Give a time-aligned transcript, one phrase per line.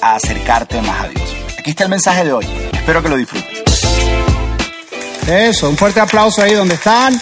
[0.00, 1.36] a acercarte más a Dios.
[1.58, 2.46] Aquí está el mensaje de hoy.
[2.72, 3.50] Espero que lo disfruten.
[5.28, 7.20] Eso, un fuerte aplauso ahí donde están.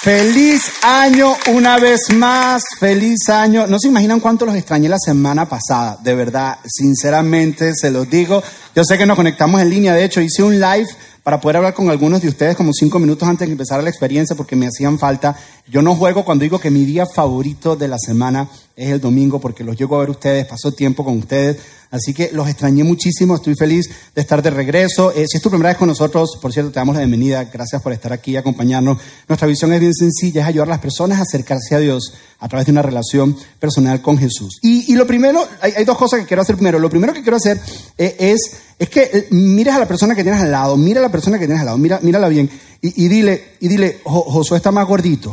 [0.00, 3.66] Feliz año una vez más, feliz año.
[3.66, 8.42] No se imaginan cuánto los extrañé la semana pasada, de verdad, sinceramente se los digo.
[8.74, 10.88] Yo sé que nos conectamos en línea, de hecho hice un live
[11.22, 14.34] para poder hablar con algunos de ustedes como cinco minutos antes de empezar la experiencia
[14.34, 15.36] porque me hacían falta.
[15.68, 19.40] Yo no juego cuando digo que mi día favorito de la semana es el domingo
[19.40, 21.58] porque los llego a ver ustedes, paso tiempo con ustedes.
[21.90, 25.12] Así que los extrañé muchísimo, estoy feliz de estar de regreso.
[25.12, 27.44] Eh, si es tu primera vez con nosotros, por cierto, te damos la bienvenida.
[27.44, 28.96] Gracias por estar aquí y acompañarnos.
[29.28, 32.48] Nuestra visión es bien sencilla, es ayudar a las personas a acercarse a Dios a
[32.48, 34.58] través de una relación personal con Jesús.
[34.62, 36.78] Y, lo primero, hay, dos cosas que quiero hacer primero.
[36.78, 37.60] Lo primero que quiero hacer
[37.98, 38.40] eh, es,
[38.78, 41.38] es que eh, mires a la persona que tienes al lado, mira a la persona
[41.38, 42.48] que tienes al lado, mira, mírala bien
[42.84, 45.32] y, dile, y dile, Josué está más gordito.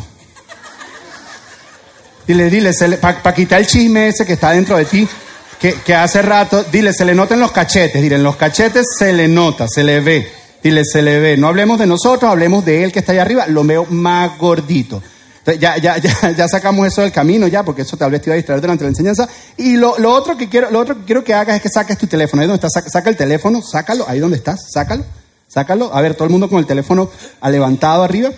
[2.29, 5.07] Dile, dile, para quitar el chisme ese que está dentro de ti
[5.59, 9.27] que, hace rato, dile, se le notan los cachetes, dile, en los cachetes se le
[9.27, 10.31] nota, se le ve,
[10.61, 11.37] dile, se le ve.
[11.37, 15.01] No hablemos de nosotros, hablemos de él que está allá arriba, lo veo más gordito.
[15.43, 18.35] ya, ya, ya, ya sacamos eso del camino ya, porque eso tal vez te iba
[18.35, 19.27] a distraer durante la enseñanza.
[19.57, 21.97] Y lo, lo, otro que quiero, lo otro que quiero que hagas es que saques
[21.97, 22.43] tu teléfono.
[22.43, 25.03] Ahí donde estás, saca, el teléfono, sácalo, ahí donde estás, sácalo,
[25.47, 25.89] sácalo.
[25.95, 27.09] A ver, todo el mundo con el teléfono
[27.41, 28.29] levantado arriba.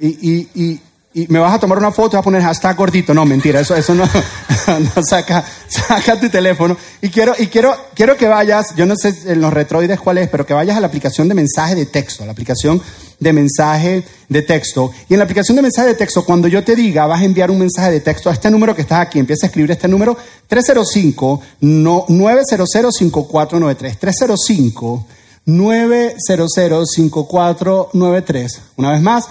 [0.00, 0.80] Y, y, y,
[1.16, 3.14] y me vas a tomar una foto y vas a poner hashtag gordito.
[3.14, 4.04] No, mentira, eso, eso no,
[4.66, 6.76] no saca, saca tu teléfono.
[7.00, 10.28] Y quiero, y quiero, quiero que vayas, yo no sé en los retroides cuál es,
[10.28, 12.82] pero que vayas a la aplicación de mensaje de texto, a la aplicación
[13.20, 14.90] de mensaje de texto.
[15.08, 17.48] Y en la aplicación de mensaje de texto, cuando yo te diga, vas a enviar
[17.48, 20.16] un mensaje de texto a este número que estás aquí, empieza a escribir este número,
[20.48, 23.98] 305 no, 900 5493.
[23.98, 25.06] 305
[25.46, 28.60] 900 5493.
[28.76, 29.28] Una vez más,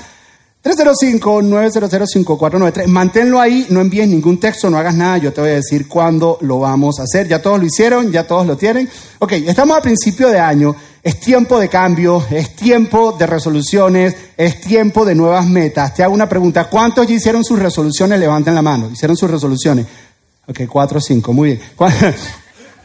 [0.63, 2.87] 305-900-5493.
[2.87, 6.37] Manténlo ahí, no envíes ningún texto, no hagas nada, yo te voy a decir cuándo
[6.41, 7.27] lo vamos a hacer.
[7.27, 8.89] Ya todos lo hicieron, ya todos lo tienen.
[9.19, 14.61] Ok, estamos a principio de año, es tiempo de cambio, es tiempo de resoluciones, es
[14.61, 15.93] tiempo de nuevas metas.
[15.93, 18.17] Te hago una pregunta, ¿cuántos ya hicieron sus resoluciones?
[18.17, 19.85] Levanten la mano, hicieron sus resoluciones.
[20.47, 21.59] Ok, cuatro o cinco, muy bien.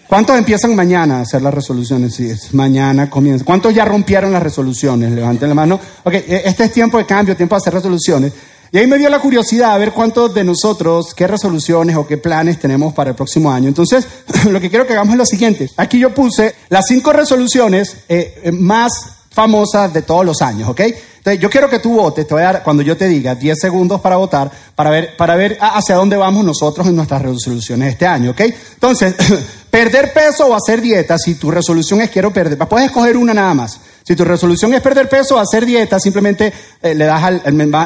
[0.08, 2.14] ¿Cuántos empiezan mañana a hacer las resoluciones?
[2.14, 3.44] Sí, es mañana comienza.
[3.44, 5.12] ¿Cuántos ya rompieron las resoluciones?
[5.12, 5.78] Levanten la mano.
[6.02, 8.32] Ok, e, este es tiempo de cambio, tiempo de hacer resoluciones.
[8.72, 12.16] Y ahí me dio la curiosidad a ver cuántos de nosotros, qué resoluciones o qué
[12.16, 13.68] planes tenemos para el próximo año.
[13.68, 14.06] Entonces,
[14.50, 15.70] lo que quiero que hagamos es lo siguiente.
[15.76, 18.92] Aquí yo puse las cinco resoluciones eh, eh, más
[19.30, 20.80] famosas de todos los años, ¿ok?
[20.80, 23.58] Entonces, yo quiero que tú votes, te voy a dar, cuando yo te diga 10
[23.60, 28.06] segundos para votar, para ver, para ver hacia dónde vamos nosotros en nuestras resoluciones este
[28.06, 28.40] año, ¿ok?
[28.74, 29.14] Entonces,
[29.70, 33.54] perder peso o hacer dieta, si tu resolución es quiero perder, puedes escoger una nada
[33.54, 33.80] más.
[34.08, 36.50] Si tu resolución es perder peso o hacer dieta, simplemente
[36.82, 37.42] eh, le das al,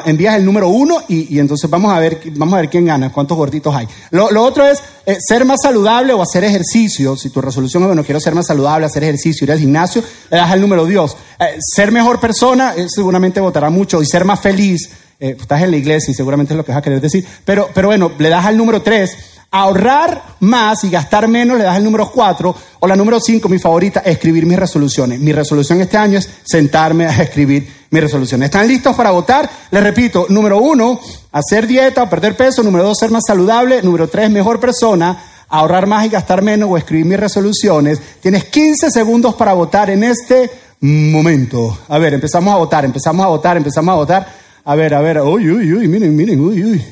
[0.06, 3.36] envías el número uno y, entonces vamos a ver, vamos a ver quién gana, cuántos
[3.36, 3.88] gorditos hay.
[4.12, 7.16] Lo, otro es eh, ser más saludable o hacer ejercicio.
[7.16, 10.00] Si tu resolución es, bueno, quiero ser más saludable, hacer ejercicio, ir al gimnasio,
[10.30, 11.16] le das al número Dios.
[11.40, 14.00] Eh, ser mejor persona, seguramente votará mucho.
[14.00, 16.82] Y ser más feliz, estás en la iglesia y seguramente es lo que vas a
[16.82, 17.26] querer decir.
[17.44, 19.16] Pero, pero bueno, le das al número tres
[19.52, 22.56] ahorrar más y gastar menos, le das el número 4.
[22.80, 25.20] O la número 5, mi favorita, escribir mis resoluciones.
[25.20, 28.46] Mi resolución este año es sentarme a escribir mis resoluciones.
[28.46, 29.48] ¿Están listos para votar?
[29.70, 31.00] Les repito, número 1,
[31.32, 32.62] hacer dieta o perder peso.
[32.62, 33.82] Número 2, ser más saludable.
[33.82, 35.22] Número 3, mejor persona.
[35.48, 38.00] Ahorrar más y gastar menos o escribir mis resoluciones.
[38.22, 41.78] Tienes 15 segundos para votar en este momento.
[41.88, 44.34] A ver, empezamos a votar, empezamos a votar, empezamos a votar.
[44.64, 46.82] A ver, a ver, uy, uy, uy, miren, miren, uy, uy.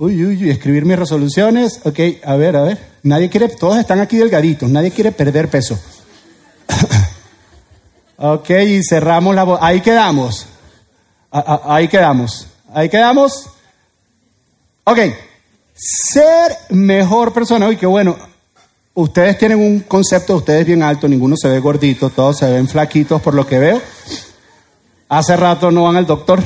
[0.00, 1.80] Uy, uy, uy, escribir mis resoluciones.
[1.84, 2.78] Ok, a ver, a ver.
[3.02, 5.78] Nadie quiere, todos están aquí delgaditos, nadie quiere perder peso.
[8.16, 9.58] ok, y cerramos la voz.
[9.60, 10.46] Ahí quedamos.
[11.30, 12.46] ahí quedamos.
[12.72, 13.50] Ahí quedamos.
[14.84, 15.00] Ok,
[15.74, 17.68] ser mejor persona.
[17.68, 18.16] Uy, qué bueno.
[18.94, 22.68] Ustedes tienen un concepto de ustedes bien alto, ninguno se ve gordito, todos se ven
[22.68, 23.82] flaquitos por lo que veo.
[25.10, 26.42] Hace rato no van al doctor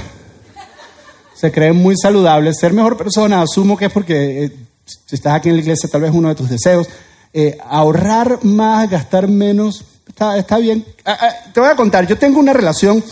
[1.44, 2.56] se creen muy saludables.
[2.59, 4.53] Ser mejor persona, asumo que es porque eh,
[4.87, 6.88] si estás aquí en la iglesia, tal vez uno de tus deseos.
[7.34, 10.87] Eh, ahorrar más, gastar menos, está, está bien.
[11.05, 13.05] Ah, ah, te voy a contar, yo tengo una relación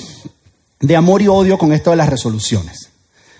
[0.80, 2.88] de amor y odio con esto de las resoluciones.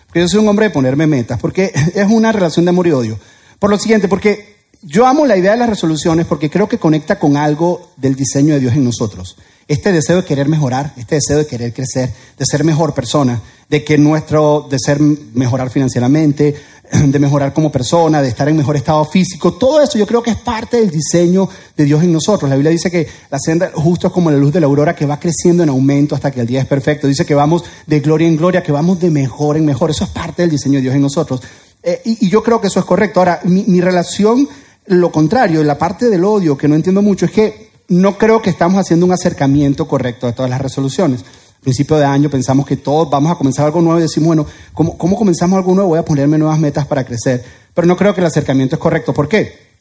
[0.09, 2.93] Porque yo soy un hombre de ponerme metas, porque es una relación de amor y
[2.93, 3.19] odio.
[3.59, 7.19] Por lo siguiente, porque yo amo la idea de las resoluciones porque creo que conecta
[7.19, 9.39] con algo del diseño de Dios en nosotros.
[9.73, 13.41] Este deseo de querer mejorar, este deseo de querer crecer, de ser mejor persona,
[13.71, 16.55] de que nuestro, de ser mejorar financieramente,
[16.93, 20.33] de mejorar como persona, de estar en mejor estado físico, todo eso yo creo que
[20.33, 22.51] es parte del diseño de Dios en nosotros.
[22.51, 25.07] La Biblia dice que la senda justo es como la luz de la aurora que
[25.07, 27.07] va creciendo en aumento hasta que el día es perfecto.
[27.07, 29.89] Dice que vamos de gloria en gloria, que vamos de mejor en mejor.
[29.89, 31.41] Eso es parte del diseño de Dios en nosotros.
[31.83, 33.21] Eh, y, yo creo que eso es correcto.
[33.21, 34.47] Ahora, mi, mi relación
[34.87, 38.51] lo contrario, la parte del odio que no entiendo mucho es que no creo que
[38.51, 41.25] estamos haciendo un acercamiento correcto a todas las resoluciones.
[41.61, 44.99] principio de año pensamos que todos vamos a comenzar algo nuevo y decimos, bueno, ¿cómo,
[44.99, 45.91] ¿cómo comenzamos algo nuevo?
[45.91, 47.45] Voy a ponerme nuevas metas para crecer.
[47.75, 49.13] Pero no creo que el acercamiento es correcto.
[49.13, 49.73] ¿Por qué?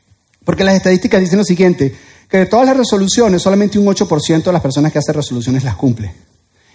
[0.43, 1.95] Porque las estadísticas dicen lo siguiente,
[2.29, 5.75] que de todas las resoluciones, solamente un 8% de las personas que hacen resoluciones las
[5.75, 6.11] cumple.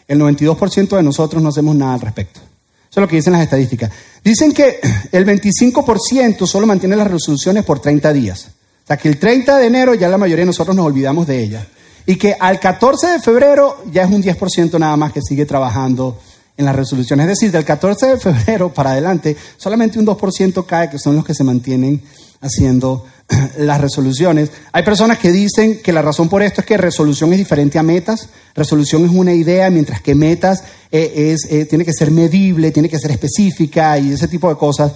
[0.06, 2.40] El 92% de nosotros no hacemos nada al respecto.
[2.40, 3.90] Eso es lo que dicen las estadísticas.
[4.23, 4.78] Dicen que
[5.12, 8.49] el 25% solo mantiene las resoluciones por 30 días.
[8.86, 11.42] O sea, que el 30 de enero ya la mayoría de nosotros nos olvidamos de
[11.42, 11.66] ellas.
[12.06, 16.20] Y que al 14 de febrero ya es un 10% nada más que sigue trabajando
[16.56, 17.24] en las resoluciones.
[17.24, 21.24] Es decir, del 14 de febrero para adelante, solamente un 2% cae, que son los
[21.24, 22.00] que se mantienen
[22.40, 23.04] haciendo
[23.58, 24.52] las resoluciones.
[24.70, 27.82] Hay personas que dicen que la razón por esto es que resolución es diferente a
[27.82, 28.28] metas.
[28.54, 30.62] Resolución es una idea, mientras que metas
[30.92, 34.54] eh, es, eh, tiene que ser medible, tiene que ser específica y ese tipo de
[34.54, 34.92] cosas.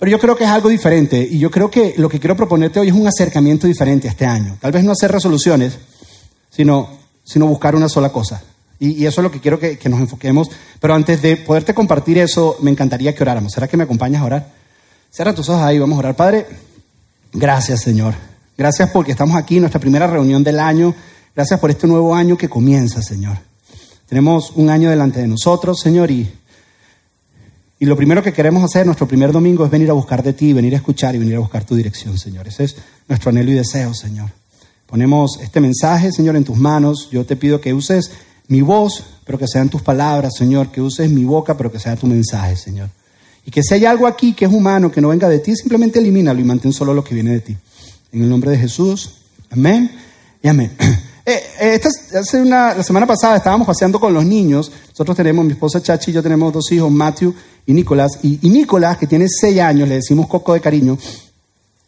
[0.00, 2.80] Pero yo creo que es algo diferente y yo creo que lo que quiero proponerte
[2.80, 4.56] hoy es un acercamiento diferente este año.
[4.60, 5.78] Tal vez no hacer resoluciones,
[6.50, 6.88] sino,
[7.22, 8.42] sino buscar una sola cosa.
[8.78, 10.50] Y, eso es lo que quiero que, nos enfoquemos.
[10.80, 13.52] Pero antes de poderte compartir eso, me encantaría que oráramos.
[13.52, 14.52] ¿Será que me acompañas a orar?
[15.12, 16.16] Cierra tus ojos ahí, vamos a orar.
[16.16, 16.46] Padre,
[17.32, 18.14] Gracias, Señor.
[18.58, 20.94] Gracias porque estamos aquí nuestra primera reunión del año.
[21.34, 23.38] Gracias por este nuevo año que comienza, Señor.
[24.08, 26.28] Tenemos un año delante de nosotros, Señor, y,
[27.82, 30.52] y lo primero que queremos hacer, nuestro primer domingo, es venir a buscar de ti,
[30.52, 32.46] venir a escuchar y venir a buscar tu dirección, Señor.
[32.46, 32.76] Ese es
[33.08, 34.30] nuestro anhelo y deseo, Señor.
[34.84, 37.08] Ponemos este mensaje, Señor, en tus manos.
[37.10, 38.10] Yo te pido que uses
[38.48, 41.96] mi voz, pero que sean tus palabras, Señor, que uses mi boca, pero que sea
[41.96, 42.90] tu mensaje, Señor.
[43.46, 46.00] Y que si hay algo aquí que es humano, que no venga de ti, simplemente
[46.00, 47.56] elimínalo y mantén solo lo que viene de ti.
[48.12, 49.22] En el nombre de Jesús.
[49.48, 49.90] Amén
[50.42, 50.72] y amén.
[51.24, 51.88] Eh, eh, esta,
[52.18, 54.70] hace una, la semana pasada estábamos paseando con los niños.
[54.88, 57.34] Nosotros tenemos, mi esposa Chachi y yo tenemos dos hijos, Matthew
[57.66, 58.18] y Nicolás.
[58.22, 60.96] Y, Nicolás, que tiene seis años, le decimos Coco de cariño,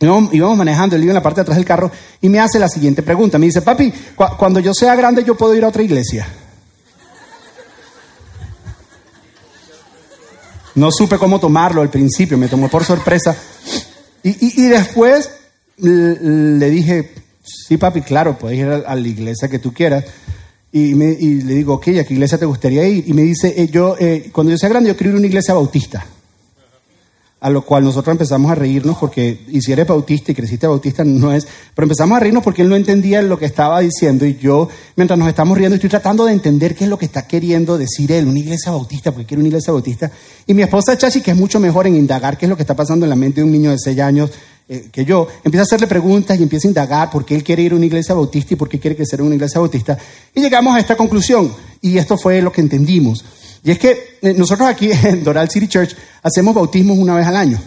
[0.00, 1.90] íbamos, manejando, él iba en la parte de atrás del carro
[2.20, 3.38] y me hace la siguiente pregunta.
[3.38, 3.92] Me dice, papi,
[4.38, 6.26] cuando yo sea grande yo puedo ir a otra iglesia.
[10.74, 13.36] No supe cómo tomarlo al principio, me tomó por sorpresa.
[14.22, 15.30] Y, después
[15.76, 20.04] le dije, sí papi, claro, puedes ir a, la iglesia que tú quieras.
[20.74, 23.04] Y, le digo, ok, ¿a qué iglesia te gustaría ir?
[23.06, 25.26] Y me dice, eh, yo, eh, cuando yo sea grande, yo quiero ir a una
[25.26, 26.06] iglesia bautista.
[27.40, 31.02] A lo cual nosotros empezamos a reírnos porque, y si eres bautista y creciste bautista,
[31.04, 34.36] no es, pero empezamos a reírnos porque él no entendía lo que estaba diciendo y
[34.36, 37.76] yo, mientras nos estamos riendo, estoy tratando de entender qué es lo que está queriendo
[37.76, 40.10] decir él, una iglesia bautista, porque quiere una iglesia bautista.
[40.46, 42.76] Y mi esposa Chachi, que es mucho mejor en indagar qué es lo que está
[42.76, 44.30] pasando en la mente de un niño de seis años
[44.68, 47.62] eh, que yo, empieza a hacerle preguntas y empieza a indagar por qué él quiere
[47.62, 49.98] ir a una iglesia bautista y por qué quiere que sea una iglesia bautista.
[50.34, 53.24] Y llegamos a esta conclusión, y esto fue lo que entendimos.
[53.64, 57.36] Y es que eh, nosotros aquí en Doral City Church hacemos bautismos una vez al
[57.36, 57.60] año.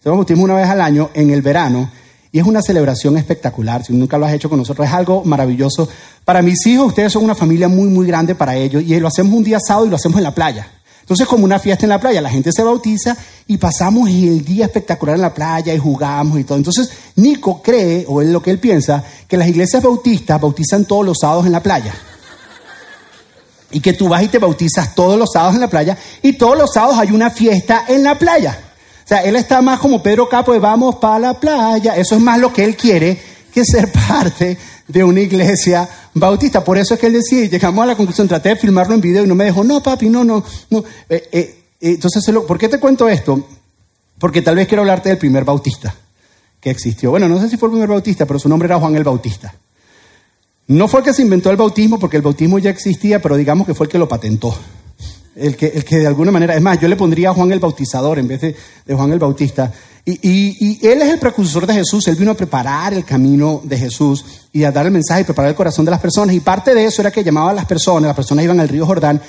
[0.00, 1.90] Hacemos bautismos una vez al año en el verano
[2.32, 3.84] y es una celebración espectacular.
[3.84, 5.88] Si nunca lo has hecho con nosotros, es algo maravilloso.
[6.24, 9.34] Para mis hijos, ustedes son una familia muy, muy grande para ellos y lo hacemos
[9.34, 10.66] un día sábado y lo hacemos en la playa.
[11.02, 13.16] Entonces, como una fiesta en la playa, la gente se bautiza
[13.46, 16.56] y pasamos el día espectacular en la playa y jugamos y todo.
[16.56, 21.04] Entonces, Nico cree, o es lo que él piensa, que las iglesias bautistas bautizan todos
[21.04, 21.92] los sábados en la playa
[23.72, 26.56] y que tú vas y te bautizas todos los sábados en la playa y todos
[26.56, 28.58] los sábados hay una fiesta en la playa.
[29.04, 31.96] O sea, él está más como Pedro Capo de vamos para la playa.
[31.96, 33.20] Eso es más lo que él quiere
[33.52, 34.56] que ser parte
[34.92, 36.62] de una iglesia bautista.
[36.62, 39.00] Por eso es que él decía, y llegamos a la conclusión, traté de filmarlo en
[39.00, 40.84] video y no me dejó, no papi, no, no, no.
[41.08, 43.44] Eh, eh, entonces, ¿por qué te cuento esto?
[44.18, 45.94] Porque tal vez quiero hablarte del primer bautista
[46.60, 47.10] que existió.
[47.10, 49.52] Bueno, no sé si fue el primer bautista, pero su nombre era Juan el Bautista.
[50.68, 53.66] No fue el que se inventó el bautismo, porque el bautismo ya existía, pero digamos
[53.66, 54.54] que fue el que lo patentó.
[55.34, 57.58] El que, el que de alguna manera, es más, yo le pondría a Juan el
[57.58, 58.54] Bautizador en vez de,
[58.94, 59.72] Juan el Bautista.
[60.04, 64.24] Y, él es el precursor de Jesús, él vino a preparar el camino de Jesús
[64.52, 66.34] y a dar el mensaje y preparar el corazón de las personas.
[66.34, 68.84] Y parte de eso era que llamaba a las personas, las personas iban al río
[68.84, 69.20] Jordán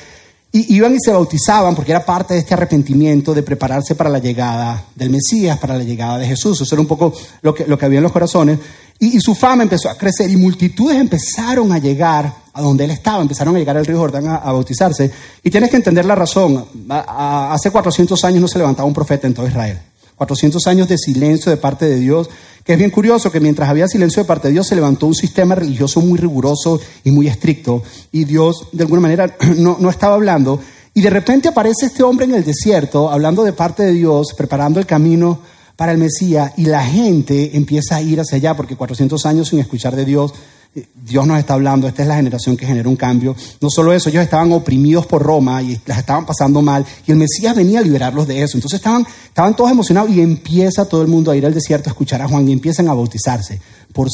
[0.52, 4.20] y iban y se bautizaban porque era parte de este arrepentimiento de prepararse para la
[4.20, 6.60] llegada del Mesías, para la llegada de Jesús.
[6.62, 8.58] Eso era un poco lo que, lo había en los corazones.
[9.00, 13.22] Y, su fama empezó a crecer y multitudes empezaron a llegar a donde él estaba,
[13.22, 15.12] empezaron a llegar al río Jordán a, bautizarse.
[15.44, 16.66] Y tienes que entender la razón.
[16.90, 19.80] hace 400 años no se levantaba un profeta en todo Israel.
[20.16, 22.30] 400 años de silencio de parte de Dios,
[22.64, 25.16] que es bien curioso que mientras había silencio de parte de Dios se levantó un
[25.16, 30.16] sistema religioso muy riguroso y muy estricto y Dios de alguna manera no, no estaba
[30.16, 30.60] hablando
[30.94, 34.80] y de repente aparece este hombre en el desierto hablando de parte de Dios, preparando
[34.80, 35.40] el camino
[35.76, 39.60] para el Mesías y la gente empieza a ir hacia allá porque 400 años sin
[39.60, 40.34] escuchar de Dios
[40.76, 43.36] Dios nos está hablando, esta es la generación que genera un cambio.
[43.62, 47.18] No solo eso, ellos estaban oprimidos por Roma y las estaban pasando mal y el
[47.18, 48.58] Mesías venía a liberarlos de eso.
[48.58, 51.92] Entonces estaban, estaban todos emocionados y empieza todo el mundo a ir al desierto a
[51.92, 53.62] escuchar a Juan y empiezan a bautizarse.
[53.94, 54.10] Por,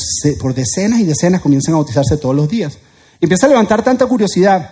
[0.53, 2.77] decenas y decenas comienzan a bautizarse todos los días.
[3.21, 4.69] Y empieza a levantar tanta curiosidad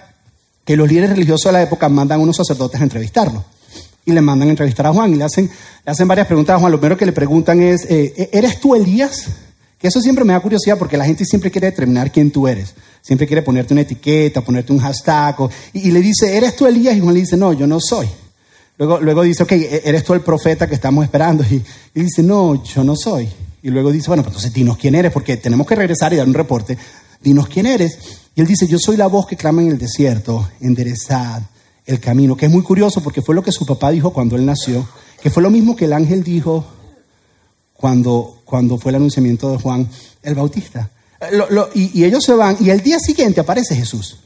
[0.65, 3.45] que los líderes religiosos de la época mandan a unos sacerdotes a entrevistarlo.
[4.03, 5.49] Y le mandan a entrevistar a Juan y le hacen,
[5.85, 6.71] hacen varias preguntas a Juan.
[6.71, 9.27] Lo primero que le preguntan es, eh, ¿eres tú Elías?
[9.79, 12.73] Que eso siempre me da curiosidad porque la gente siempre quiere determinar quién tú eres.
[13.01, 15.35] Siempre quiere ponerte una etiqueta, ponerte un hashtag.
[15.73, 16.95] y, le dice, ¿eres tú Elías?
[16.95, 18.07] Y Juan le dice, no, yo no soy.
[18.77, 21.43] Luego, luego dice, ok, e, ¿eres tú el profeta que estamos esperando?
[21.43, 23.29] Y, y dice, no, yo no soy.
[23.61, 26.27] Y luego dice, bueno, pues entonces dinos quién eres, porque tenemos que regresar y dar
[26.27, 26.77] un reporte.
[27.21, 27.99] Dinos quién eres.
[28.35, 31.43] Y él dice, yo soy la voz que clama en el desierto, enderezad
[31.85, 32.35] el camino.
[32.35, 34.87] Que es muy curioso porque fue lo que su papá dijo cuando él nació,
[35.21, 36.65] que fue lo mismo que el ángel dijo
[37.77, 39.87] cuando, cuando fue el anunciamiento de Juan
[40.23, 40.89] el Bautista.
[41.21, 41.39] Eh,
[41.75, 44.17] y, ellos se van y el día siguiente aparece Jesús.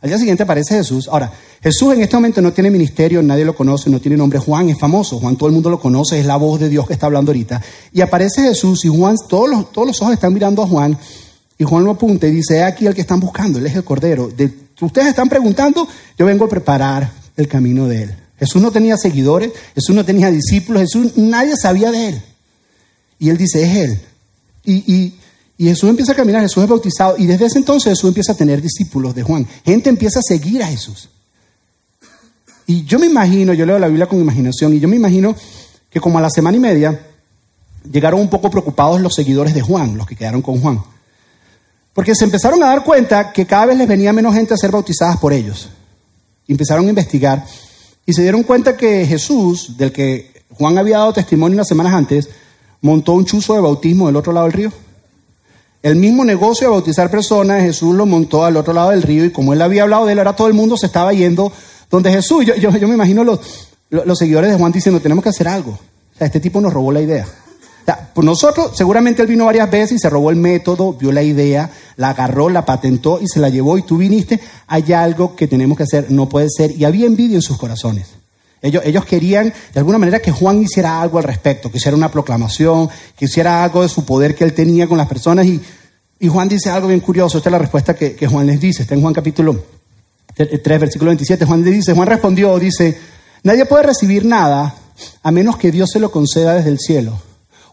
[0.00, 1.08] Al día siguiente aparece Jesús.
[1.08, 4.38] Ahora, Jesús en este momento no tiene ministerio, nadie lo conoce, no tiene nombre.
[4.38, 6.92] Juan es famoso, Juan todo el mundo lo conoce, es la voz de Dios que
[6.92, 7.60] está hablando ahorita.
[7.92, 10.96] Y aparece Jesús y Juan, todos los, todos los ojos están mirando a Juan
[11.58, 14.28] y Juan lo apunta y dice, aquí el que están buscando, él es el Cordero.
[14.28, 15.88] De, ustedes están preguntando,
[16.18, 18.16] yo vengo a preparar el camino de él.
[18.38, 22.22] Jesús no tenía seguidores, Jesús no tenía discípulos, Jesús, nadie sabía de él.
[23.18, 24.00] Y él dice, es él.
[24.64, 25.14] Y,
[25.58, 28.60] Jesús empieza a caminar, Jesús es bautizado, y desde ese entonces Jesús empieza a tener
[28.60, 29.46] discípulos de Juan.
[29.64, 31.08] Gente empieza a seguir a Jesús.
[32.66, 35.34] Y yo me imagino, yo leo la Biblia con imaginación, y yo me imagino
[35.88, 37.06] que como a la semana y media
[37.90, 40.82] llegaron un poco preocupados los seguidores de Juan, los que quedaron con Juan.
[41.94, 44.70] Porque se empezaron a dar cuenta que cada vez les venía menos gente a ser
[44.70, 45.70] bautizadas por ellos.
[46.46, 47.46] Y empezaron a investigar
[48.04, 52.28] y se dieron cuenta que Jesús, del que Juan había dado testimonio unas semanas antes,
[52.86, 54.72] montó un chuzo de bautismo del otro lado del río.
[55.82, 59.30] El mismo negocio de bautizar personas, Jesús lo montó al otro lado del río y
[59.30, 61.52] como él había hablado de él, ahora todo el mundo se estaba yendo
[61.90, 62.46] donde Jesús.
[62.46, 65.72] Yo, me imagino los, los seguidores de Juan diciendo, tenemos que hacer algo.
[65.72, 67.26] O sea, este tipo nos robó la idea.
[68.14, 71.70] pues nosotros, seguramente él vino varias veces y se robó el método, vio la idea,
[71.96, 75.76] la agarró, la patentó y se la llevó y tú viniste, hay algo que tenemos
[75.76, 76.72] que hacer, no puede ser.
[76.72, 78.15] Y había envidia en sus corazones.
[78.66, 82.88] Ellos, querían de alguna manera que Juan hiciera algo al respecto, que hiciera una proclamación,
[83.16, 85.46] que hiciera algo de su poder que él tenía con las personas.
[85.46, 85.60] Y,
[86.28, 89.02] Juan dice algo bien curioso, esta es la respuesta que, Juan les dice, está en
[89.02, 89.62] Juan capítulo
[90.34, 91.44] 3, versículo 27.
[91.44, 92.98] Juan le dice, Juan respondió, dice,
[93.42, 94.74] nadie puede recibir nada
[95.22, 97.20] a menos que Dios se lo conceda desde el cielo.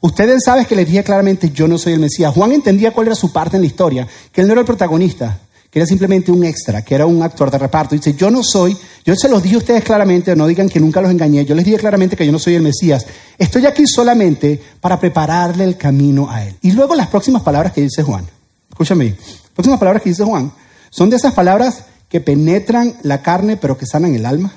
[0.02, 2.34] Ustedes saben que les dije claramente, yo no soy el Mesías.
[2.34, 5.40] Juan entendía cuál era su parte en la historia, que él no era el protagonista
[5.74, 7.96] que era simplemente un extra, que era un actor de reparto.
[7.96, 11.02] Dice, yo no soy, yo se los dije a ustedes claramente, no digan que nunca
[11.02, 13.08] los engañé, yo les dije claramente que yo no soy el Mesías.
[13.40, 16.56] Estoy aquí solamente para prepararle el camino a él.
[16.62, 18.24] Y luego las próximas palabras que dice Juan,
[18.70, 20.54] escúchame, las próximas palabras que dice Juan,
[20.92, 24.54] son de esas palabras que penetran la carne pero que sanan el alma.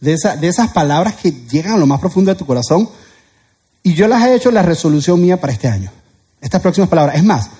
[0.00, 2.88] De, de esas palabras que llegan a lo más profundo de tu corazón.
[3.84, 5.92] Y yo las he hecho la resolución mía para este año.
[6.40, 7.14] Estas próximas palabras.
[7.14, 7.50] Es más,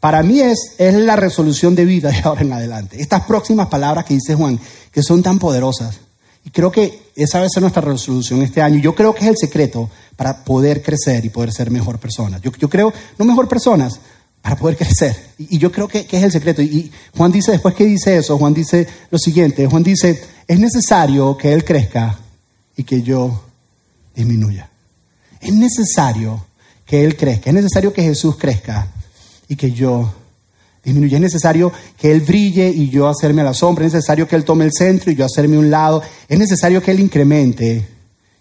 [0.00, 3.00] para mí es, la resolución de vida de ahora en adelante.
[3.00, 5.98] Estas próximas palabras que dice Juan, que son tan poderosas.
[6.44, 8.78] Y creo que esa debe ser nuestra resolución este año.
[8.78, 12.42] Yo creo que es el secreto para poder crecer y poder ser mejor personas.
[12.42, 13.98] Yo, yo creo, no mejor personas,
[14.42, 15.16] para poder crecer.
[15.38, 16.60] Y, yo creo que, que, es el secreto.
[16.60, 19.66] Y, Juan dice, después que dice eso, Juan dice lo siguiente.
[19.66, 22.18] Juan dice, es necesario que Él crezca
[22.76, 23.42] y que yo
[24.14, 24.68] disminuya.
[25.40, 26.44] Es necesario
[26.84, 27.48] que Él crezca.
[27.48, 28.88] Es necesario que Jesús crezca
[29.54, 30.12] y que yo
[30.82, 31.16] disminuya.
[31.16, 33.86] Es necesario que Él brille y yo hacerme a la sombra.
[33.86, 36.02] Es necesario que Él tome el centro y yo hacerme un lado.
[36.28, 37.86] Es necesario que Él incremente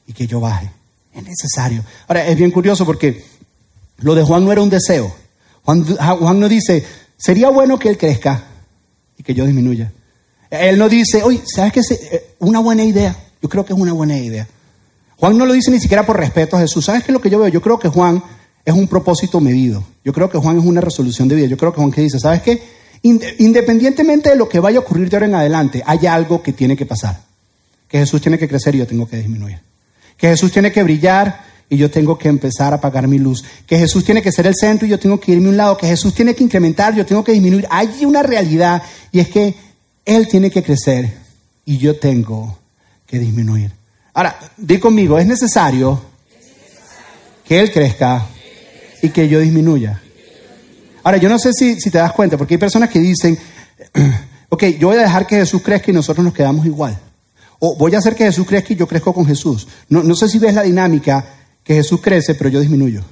[0.08, 0.72] y que yo baje.
[1.14, 1.84] Es necesario.
[2.08, 3.24] Ahora, es bien curioso porque
[4.00, 5.14] lo de Juan no era un deseo.
[5.64, 6.84] Juan, Juan no dice,
[7.16, 8.44] sería bueno que Él crezca
[9.16, 9.92] y que yo disminuya.
[10.50, 13.16] Él no dice, oye, ¿sabes qué eh, una buena idea?
[13.40, 14.48] Yo creo que es una buena idea.
[15.18, 16.86] Juan no lo dice ni siquiera por respeto a Jesús.
[16.86, 17.50] ¿Sabes qué es lo que yo veo?
[17.50, 18.24] Yo creo que Juan
[18.66, 19.84] es un propósito medido.
[20.04, 21.48] Yo creo que Juan es una resolución de vida.
[21.48, 22.62] Yo creo que Juan que dice, ¿sabes qué?
[23.02, 26.78] Independientemente de lo que vaya a ocurrir de ahora en adelante, hay algo que tiene
[26.78, 27.22] que pasar.
[27.90, 29.60] Que Jesús tiene que crecer y yo tengo que disminuir.
[30.18, 33.44] Que Jesús tiene que brillar y yo tengo que empezar a apagar mi luz.
[33.68, 35.78] Que Jesús tiene que ser el centro y yo tengo que irme a un lado.
[35.78, 37.68] Que Jesús tiene que incrementar, yo tengo que disminuir.
[37.70, 39.54] Hay una realidad y es que
[40.06, 41.14] Él tiene que crecer
[41.66, 42.58] y yo tengo
[43.06, 43.72] que disminuir.
[44.14, 46.00] Ahora, di conmigo, es necesario
[47.46, 48.28] que Él crezca
[49.04, 50.02] y que yo disminuya.
[51.04, 53.38] Ahora, yo no sé si, si te das cuenta, porque hay personas que dicen,
[54.50, 56.98] ok, yo voy a dejar que Jesús crezca y nosotros nos quedamos igual.
[57.60, 59.68] O voy a hacer que Jesús crezca y yo crezco con Jesús.
[59.90, 61.26] No, no sé si ves la dinámica
[61.66, 63.04] que Jesús crece, pero yo disminuyo.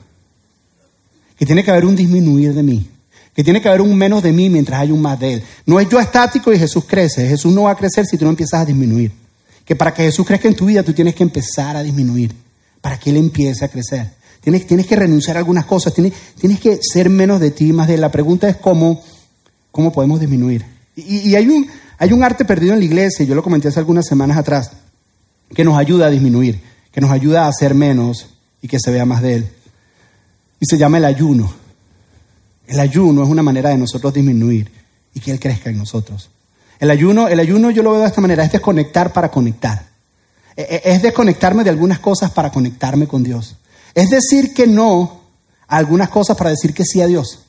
[1.37, 2.89] Que tiene que haber un disminuir de mí.
[3.35, 5.43] que tiene que haber un menos de mí mientras hay un más de Él.
[5.65, 7.27] No es yo estático y Jesús crece.
[7.27, 9.11] Jesús no va a crecer si tú no empiezas a disminuir.
[9.65, 12.33] Que para que Jesús crezca en tu vida tú tienes que empezar a disminuir,
[12.79, 14.20] para que Él empiece a crecer.
[14.41, 18.01] Tienes, que renunciar a algunas cosas, tienes, que ser menos de ti, más de Él.
[18.01, 19.03] La pregunta es cómo,
[19.71, 20.65] cómo podemos disminuir.
[20.95, 21.67] Y, y hay, un,
[21.99, 24.71] hay un arte perdido en la iglesia, yo lo comenté hace algunas semanas atrás,
[25.53, 26.59] que nos ayuda a disminuir,
[26.91, 28.29] que nos ayuda a hacer menos
[28.63, 29.49] y que se vea más de Él.
[30.59, 31.53] Y se llama el ayuno.
[32.67, 34.71] El ayuno es una manera de nosotros disminuir
[35.13, 36.31] y que Él crezca en nosotros.
[36.79, 39.85] El ayuno, el ayuno yo lo veo de esta manera, es desconectar para conectar.
[40.55, 43.55] E, e, es desconectarme de algunas cosas para conectarme con Dios.
[43.93, 45.21] Es decir que no
[45.67, 47.39] a algunas cosas para decir que sí a Dios.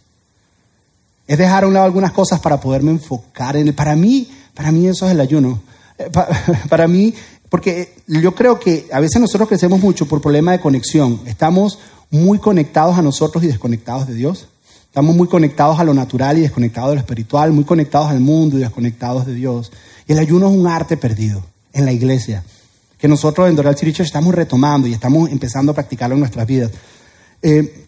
[1.27, 3.75] Es dejar a un lado algunas cosas para poderme enfocar en él.
[3.75, 5.61] Para mí, para mí eso es el ayuno.
[5.99, 6.11] Eh,
[6.69, 7.15] para mí,
[7.49, 11.21] porque yo creo que a veces nosotros crecemos mucho por problema de conexión.
[11.27, 11.79] Estamos
[12.11, 14.49] muy conectados a nosotros y desconectados de Dios.
[14.85, 18.59] Estamos muy conectados a lo natural y desconectados de lo espiritual, muy conectados al mundo
[18.59, 19.73] y desconectados de Dios.
[20.07, 22.45] Y el ayuno es un arte perdido en la iglesia,
[23.03, 26.71] que nosotros en Doral City estamos retomando y estamos empezando a practicarlo en nuestras vidas.
[27.43, 27.87] Eh,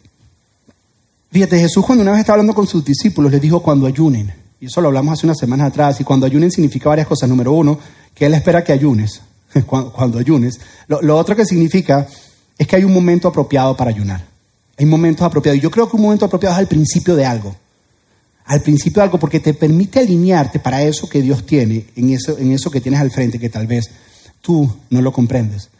[1.30, 4.34] fíjate, Jesús cuando una vez estaba hablando con sus discípulos les dijo cuando ayunen.
[4.58, 6.00] Y eso lo hablamos hace unas semanas atrás.
[6.00, 7.28] Y cuando ayunen significa varias cosas.
[7.28, 7.78] Número uno,
[8.12, 9.20] que Él espera que ayunes.
[9.66, 10.58] Cuando, ayunes.
[10.88, 12.08] lo otro que significa
[12.58, 14.26] es que hay un momento apropiado para ayunar.
[14.76, 15.58] Hay momentos apropiados.
[15.58, 17.54] Y yo creo que un momento apropiado es al principio de algo.
[18.46, 22.36] Al principio de algo, porque te permite alinearte para eso que Dios tiene, en eso,
[22.36, 23.88] en eso que tienes al frente, que tal vez
[24.44, 25.70] tú no lo comprendes.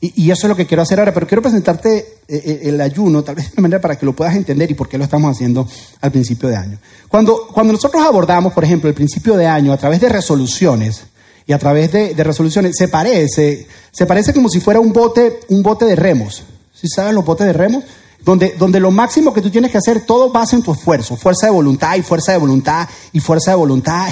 [0.00, 3.22] Y, eso es lo que quiero hacer ahora, pero quiero presentarte eh, eh, el ayuno,
[3.22, 5.30] tal vez de una manera para que lo puedas entender y por qué lo estamos
[5.30, 5.68] haciendo
[6.00, 6.78] al principio de año.
[7.08, 11.04] Cuando, cuando nosotros abordamos, por ejemplo, el principio de año a través de resoluciones,
[11.46, 15.62] y a través de, resoluciones, se parece, se parece como si fuera un bote, un
[15.62, 16.44] bote de remos.
[16.72, 17.84] ¿Sí saben los botes de remos?
[18.24, 21.46] donde, donde lo máximo que tú tienes que hacer, todo basa en tu esfuerzo, fuerza
[21.46, 24.08] de voluntad y fuerza de voluntad y fuerza de voluntad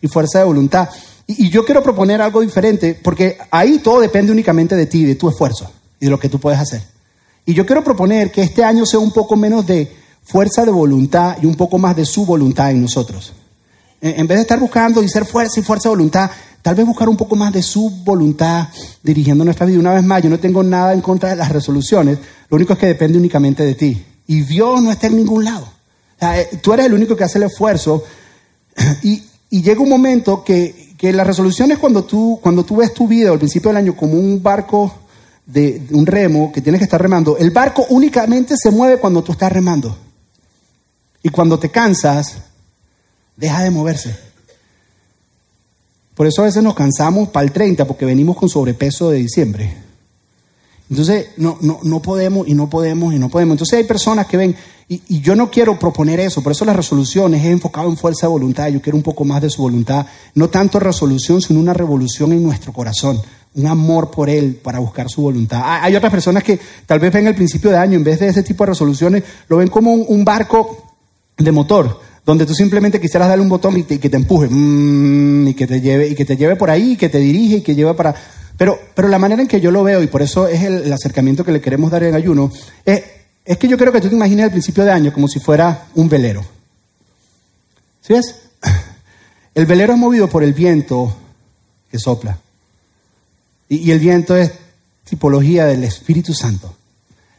[0.00, 0.88] y, fuerza de voluntad.
[1.26, 5.28] Y, yo quiero proponer algo diferente, porque ahí todo depende únicamente de ti, de tu
[5.28, 6.82] esfuerzo y de lo que tú puedes hacer.
[7.46, 9.90] Y yo quiero proponer que este año sea un poco menos de
[10.24, 13.32] fuerza de voluntad y un poco más de su voluntad en nosotros.
[14.00, 16.30] En vez de estar buscando y ser fuerza y fuerza de voluntad,
[16.60, 18.68] tal vez buscar un poco más de su voluntad
[19.02, 19.78] dirigiendo nuestra vida.
[19.78, 22.78] Una vez más, yo no tengo nada en contra de las resoluciones, lo único es
[22.78, 24.04] que depende únicamente de ti.
[24.26, 25.68] Y Dios no está en ningún lado.
[26.20, 28.04] Eh, tú eres el único que hace el esfuerzo.
[29.02, 33.08] Y, llega un momento que, que la resolución es cuando tú, cuando tú ves tu
[33.08, 35.00] vida al principio del año como un barco
[35.44, 37.36] de, un remo que tienes que estar remando.
[37.36, 39.98] El barco únicamente se mueve cuando tú estás remando.
[41.20, 42.36] Y cuando te cansas,
[43.36, 44.16] deja de moverse.
[46.14, 49.74] Por eso a veces nos cansamos para el 30 porque venimos con sobrepeso de diciembre.
[50.92, 53.54] Entonces, no, no, no podemos y no podemos y no podemos.
[53.54, 54.54] Entonces hay personas que ven,
[54.88, 58.32] y, yo no quiero proponer eso, por eso las resoluciones es enfocado en fuerza de
[58.32, 62.32] voluntad, yo quiero un poco más de su voluntad, no tanto resolución, sino una revolución
[62.32, 63.18] en nuestro corazón,
[63.54, 65.62] un amor por Él para buscar su voluntad.
[65.64, 68.42] Hay otras personas que tal vez ven el principio de año, en vez de ese
[68.42, 70.92] tipo de resoluciones, lo ven como un, barco
[71.38, 75.54] de motor, donde tú simplemente quisieras darle un botón y, que te empuje, mm, y
[75.54, 77.74] que te lleve, y que te lleve por ahí, y que te dirige, y que
[77.74, 78.14] lleve para
[78.62, 81.44] pero, pero la manera en que yo lo veo, y por eso es el, acercamiento
[81.44, 82.52] que le queremos dar en ayuno,
[82.84, 83.02] es,
[83.44, 85.88] es, que yo quiero que tú te imagines al principio de año como si fuera
[85.96, 86.44] un velero.
[88.02, 88.36] ¿Sí ves?
[89.56, 91.12] El velero es movido por el viento
[91.90, 92.38] que sopla.
[93.68, 94.52] Y, el viento es
[95.10, 96.72] tipología del Espíritu Santo.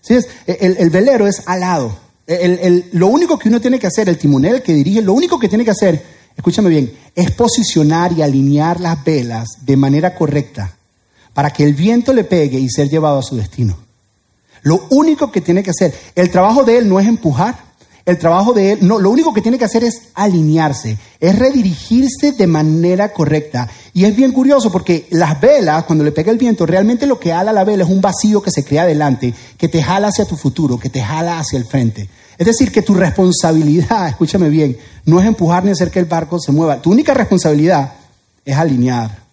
[0.02, 0.28] ¿Sí ves?
[0.46, 2.00] El, el velero es alado.
[2.28, 5.48] El, lo único que uno tiene que hacer, el timonel que dirige, lo único que
[5.48, 6.04] tiene que hacer,
[6.36, 10.76] escúchame bien, es posicionar y alinear las velas de manera correcta
[11.34, 13.78] para que el viento le pegue y ser llevado a su destino.
[14.62, 17.74] Lo único que tiene que hacer, el trabajo de él no es empujar,
[18.06, 22.34] el trabajo de él, no, lo único que tiene que hacer es alinearse, es redirigirse
[22.34, 23.70] de manera correcta.
[23.94, 27.32] Y es bien curioso porque las velas, cuando le pega el viento, realmente lo que
[27.32, 30.36] ala la vela es un vacío que se crea adelante, que te jala hacia tu
[30.36, 32.10] futuro, que te jala hacia el frente.
[32.38, 36.40] Es decir, que tu responsabilidad, escúchame bien, no es empujar ni hacer que el barco
[36.40, 36.82] se mueva.
[36.82, 37.94] Tu única responsabilidad
[38.44, 39.24] es alinear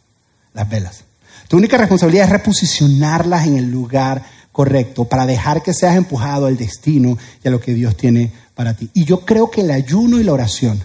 [0.55, 1.05] las velas.
[1.51, 6.57] Tu única responsabilidad es reposicionarlas en el lugar correcto para dejar que seas empujado al
[6.57, 8.89] destino y a lo que Dios tiene para ti.
[8.95, 10.81] Y yo creo que el ayuno y la oración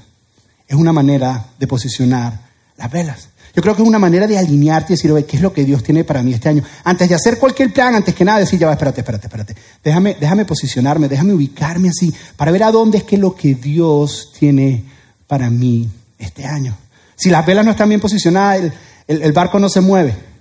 [0.68, 2.42] es una manera de posicionar
[2.78, 3.30] las velas.
[3.56, 5.84] Yo creo que es una manera de alinearte y decir, ¿qué es lo que Dios
[5.84, 6.64] tiene para mí este año?
[6.84, 9.56] Antes de hacer cualquier plan, antes que nada, decir, ya va, espérate, espérate, espérate.
[9.84, 14.32] Déjame, déjame posicionarme, déjame ubicarme así, para ver a dónde es que lo que Dios
[14.40, 14.84] tiene
[15.28, 16.76] para mí este año.
[17.16, 18.74] Si las velas no están bien posicionadas,
[19.08, 20.34] el barco no se mueve.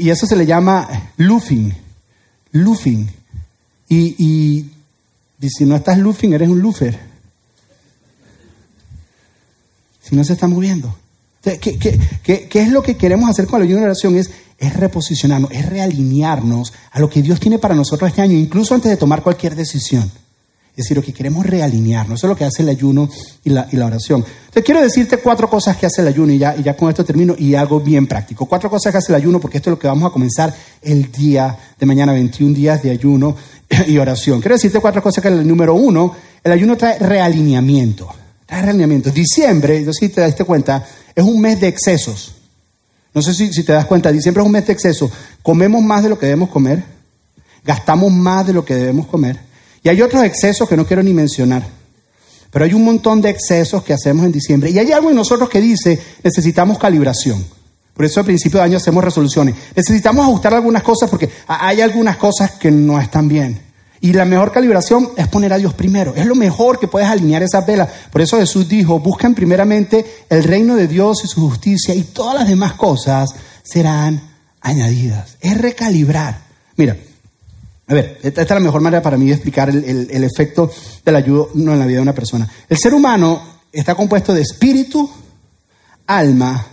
[0.00, 1.74] Y eso se le llama loofing.
[2.52, 3.10] Loofing.
[3.88, 4.70] Y, y,
[5.48, 6.98] si no estás loofing, eres un loofer.
[10.00, 10.96] si no se está moviendo?
[11.42, 14.16] ¿Qué, es lo que queremos hacer con la ayuno y oración?
[14.16, 18.74] Es, es reposicionarnos, es realinearnos a lo que Dios tiene para nosotros este año, incluso
[18.74, 20.10] antes de tomar cualquier decisión.
[20.76, 22.20] Es decir, lo que queremos realinearnos.
[22.20, 23.08] Eso es lo que hace el ayuno
[23.42, 24.22] y la, oración.
[24.22, 27.54] Entonces, quiero decirte cuatro cosas que hace el ayuno y ya, con esto termino y
[27.54, 28.44] algo bien práctico.
[28.44, 31.10] Cuatro cosas que hace el ayuno porque esto es lo que vamos a comenzar el
[31.10, 33.34] día de mañana, 21 días de ayuno
[33.86, 34.42] y oración.
[34.42, 38.08] Quiero decirte cuatro cosas que el número uno, el ayuno trae realineamiento.
[38.44, 39.10] Trae realineamiento.
[39.10, 42.34] Diciembre, sé si te das cuenta, es un mes de excesos.
[43.14, 45.10] No sé si, si te das cuenta, diciembre es un mes de excesos.
[45.42, 46.84] Comemos más de lo que debemos comer,
[47.64, 49.45] gastamos más de lo que debemos comer
[49.86, 51.64] y hay otros excesos que no quiero ni mencionar.
[52.50, 54.68] Pero hay un montón de excesos que hacemos en diciembre.
[54.68, 57.46] Y hay algo en nosotros que dice, necesitamos calibración.
[57.94, 59.54] Por eso a principio de año hacemos resoluciones.
[59.76, 63.60] Necesitamos ajustar algunas cosas porque hay algunas cosas que no están bien.
[64.00, 66.16] Y la mejor calibración es poner a Dios primero.
[66.16, 67.88] Es lo mejor que puedes alinear esas velas.
[68.10, 72.34] Por eso Jesús dijo, busquen primeramente el reino de Dios y su justicia y todas
[72.34, 73.30] las demás cosas
[73.62, 74.20] serán
[74.60, 75.36] añadidas.
[75.40, 76.40] Es recalibrar.
[76.74, 76.96] Mira,
[77.88, 80.70] a ver, esta es la mejor manera para mí de explicar el, efecto
[81.04, 82.48] del ayuno en la vida de una persona.
[82.68, 85.08] El ser humano está compuesto de espíritu,
[86.06, 86.66] alma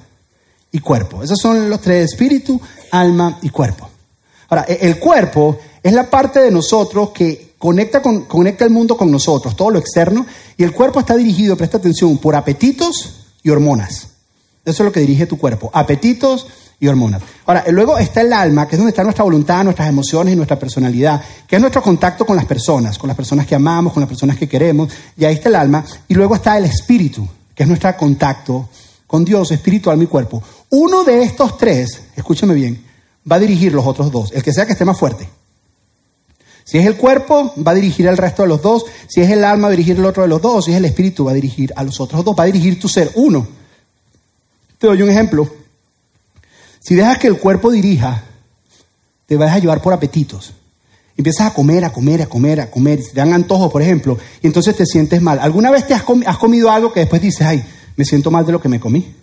[0.72, 1.22] y cuerpo.
[1.22, 2.60] Esos son los tres, espíritu,
[2.92, 3.88] alma y cuerpo.
[4.50, 8.98] Ahora, e, el cuerpo es la parte de nosotros que conecta, con, conecta el mundo
[8.98, 10.26] con nosotros, todo lo externo,
[10.58, 14.08] y el cuerpo está dirigido, presta atención, por apetitos y hormonas.
[14.66, 16.48] Eso es lo que dirige tu cuerpo, apetitos
[16.88, 17.22] hormonas.
[17.46, 20.58] Ahora, luego está el alma, que es donde está nuestra voluntad, nuestras emociones y nuestra
[20.58, 24.10] personalidad, que es nuestro contacto con las personas, con las personas que amamos, con las
[24.10, 25.84] personas que queremos, y ahí está el alma.
[26.08, 28.70] Y luego está el espíritu, que es nuestro contacto
[29.08, 30.42] con Dios, espíritu, alma y cuerpo.
[30.70, 32.84] Uno de estos tres, escúchame bien,
[33.30, 35.28] va a dirigir los otros dos, el que sea que esté más fuerte.
[36.66, 38.86] Si es el cuerpo, va a dirigir al resto de los dos.
[39.08, 40.66] Si es el alma, va a dirigir el otro de los dos.
[40.66, 42.36] Si es el espíritu, va a dirigir a los otros dos.
[42.38, 43.46] Va a dirigir tu ser, uno.
[44.78, 45.63] Te doy un ejemplo.
[46.84, 48.24] Si dejas que el cuerpo dirija,
[49.26, 50.54] te vas a llevar por apetitos.
[51.16, 53.02] Empiezas a comer, a comer, a comer, a comer.
[53.02, 55.40] te dan antojos, por ejemplo, y entonces te sientes mal.
[55.40, 57.64] ¿Alguna vez te has, comido algo que después dices, ay,
[57.96, 59.16] me siento mal de lo que me comí?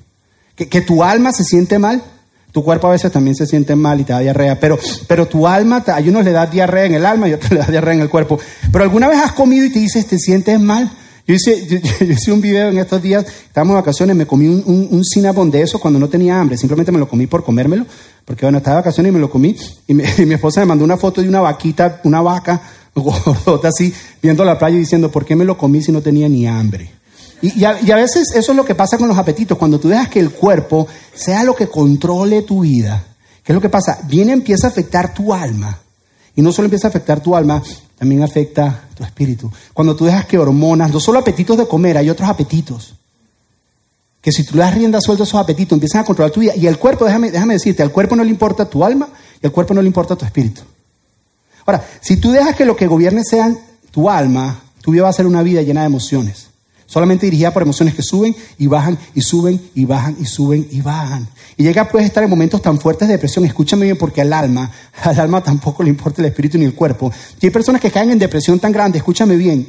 [0.54, 2.02] ¿Que, tu alma se siente mal.
[2.52, 5.46] Tu cuerpo a veces también se siente mal y te da diarrea, pero, pero tu
[5.46, 8.00] alma, hay unos le da diarrea en el alma y otros le da diarrea en
[8.00, 8.40] el cuerpo.
[8.72, 10.90] Pero alguna vez has comido y te dices, te sientes mal.
[11.30, 15.02] Yo hice, un video en estos días, estábamos de vacaciones, me comí un, un,
[15.36, 17.86] un de eso cuando no tenía hambre, simplemente me lo comí por comérmelo,
[18.24, 20.02] porque bueno, estaba de vacaciones y me lo comí, y, mi
[20.34, 22.60] esposa me mandó una foto de una vaquita, una vaca
[22.96, 26.28] gordota así, viendo la playa y diciendo, ¿por qué me lo comí si no tenía
[26.28, 26.90] ni hambre?
[27.42, 29.88] Y, a, y, a, veces eso es lo que pasa con los apetitos, cuando tú
[29.88, 33.04] dejas que el cuerpo sea lo que controle tu vida.
[33.44, 34.00] ¿Qué es lo que pasa?
[34.08, 35.78] Viene, empieza a afectar tu alma.
[36.34, 37.62] Y no solo empieza a afectar tu alma,
[38.00, 39.52] también afecta tu espíritu.
[39.74, 42.94] Cuando tú dejas que hormonas, no solo apetitos de comer, hay otros apetitos.
[44.22, 46.56] Que si tú le das rienda suelta a esos apetitos, empiezan a controlar tu vida.
[46.56, 49.10] Y el cuerpo, déjame, déjame decirte, al cuerpo no le importa tu alma
[49.42, 50.62] y al cuerpo no le importa tu espíritu.
[51.66, 53.54] Ahora, si tú dejas que lo que gobierne sea
[53.90, 56.48] tu alma, tu vida va a ser una vida llena de emociones.
[56.90, 60.80] Solamente dirigida por emociones que suben y bajan y suben y bajan y suben y
[60.80, 61.28] bajan.
[61.56, 63.44] Y llega puedes estar en momentos tan fuertes de depresión.
[63.44, 64.68] Escúchame bien porque al alma,
[65.04, 67.12] al alma tampoco le importa el espíritu ni el cuerpo.
[67.40, 69.68] Y hay personas que caen en depresión tan grande, escúchame bien,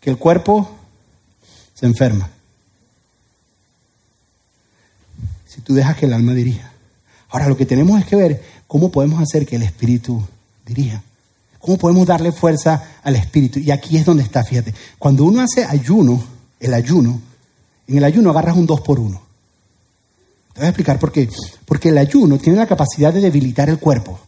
[0.00, 0.68] que el cuerpo
[1.74, 2.28] se enferma.
[5.46, 6.72] Si tú dejas que el alma dirija.
[7.28, 10.20] Ahora lo que tenemos es que ver cómo podemos hacer que el espíritu
[10.66, 11.04] dirija.
[11.60, 13.60] ¿Cómo podemos darle fuerza al espíritu?
[13.60, 14.74] Y aquí es donde está, fíjate.
[14.98, 17.20] Cuando uno hace ayuno, el ayuno,
[17.86, 19.20] en el ayuno agarras un dos por uno.
[20.52, 21.28] Te voy a explicar por qué.
[21.64, 24.18] Porque el ayuno tiene la capacidad de debilitar el cuerpo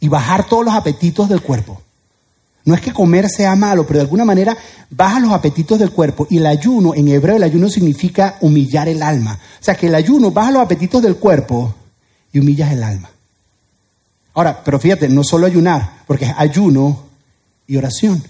[0.00, 1.80] y bajar todos los apetitos del cuerpo.
[2.64, 4.56] No es que comer sea malo, pero de alguna manera
[4.90, 6.26] baja los apetitos del cuerpo.
[6.30, 9.38] Y el ayuno, en hebreo, el ayuno significa humillar el alma.
[9.60, 11.74] O sea que el ayuno baja los apetitos del cuerpo
[12.32, 13.10] y humillas el alma.
[14.34, 17.04] Ahora, pero fíjate, no solo ayunar, porque es ayuno
[17.66, 18.22] y oración.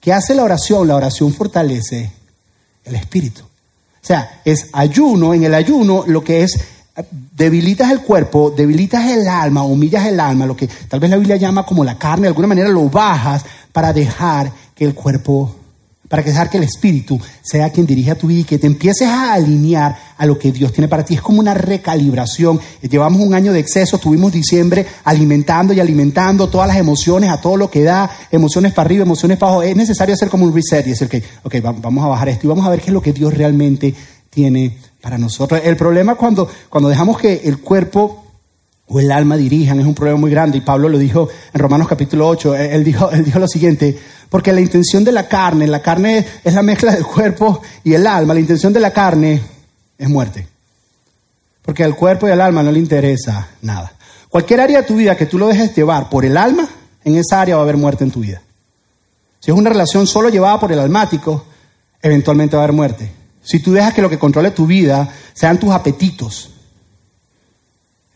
[0.00, 0.86] ¿Qué hace la oración?
[0.86, 2.12] La oración fortalece
[2.84, 3.42] el espíritu.
[3.42, 6.58] O sea, es ayuno, en el ayuno lo que es,
[7.34, 11.36] debilitas el cuerpo, debilitas el alma, humillas el alma, lo que tal vez la Biblia
[11.36, 15.56] llama como la carne, de alguna manera lo bajas para dejar que el cuerpo
[16.08, 19.32] para dejar que el Espíritu sea quien dirija tu vida y que te empieces a
[19.32, 21.14] alinear a lo que Dios tiene para ti.
[21.14, 22.60] Es como una recalibración.
[22.82, 27.56] Llevamos un año de exceso, tuvimos diciembre alimentando y alimentando todas las emociones, a todo
[27.56, 29.62] lo que da, emociones para arriba, emociones para abajo.
[29.62, 32.66] Es necesario hacer como un reset y decir, ok, vamos a bajar esto y vamos
[32.66, 33.94] a ver qué es lo que Dios realmente
[34.30, 35.60] tiene para nosotros.
[35.64, 38.24] El problema cuando, cuando dejamos que el cuerpo
[38.86, 41.88] o el alma dirijan es un problema muy grande y Pablo lo dijo en Romanos
[41.88, 42.56] capítulo 8.
[42.56, 43.98] Él dijo, él dijo lo siguiente,
[44.28, 48.06] porque la intención de la carne, la carne es la mezcla del cuerpo y el
[48.06, 49.53] alma, la intención de la carne
[49.98, 50.48] es muerte.
[51.62, 53.92] Porque al cuerpo y al alma no le interesa nada.
[54.28, 56.68] Cualquier área de tu vida que tú lo dejes llevar por el alma,
[57.04, 58.42] en esa área va a haber muerte en tu vida.
[59.40, 61.44] Si es una relación solo llevada por el almático,
[62.02, 63.10] eventualmente va a haber muerte.
[63.42, 66.50] Si tú dejas que lo que controle tu vida sean tus apetitos,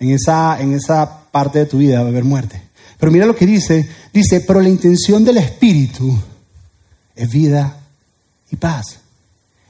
[0.01, 2.63] en esa, en esa parte de tu vida va a haber muerte.
[2.99, 6.19] Pero mira lo que dice, dice, pero la intención del Espíritu
[7.15, 7.77] es vida
[8.51, 9.01] y paz.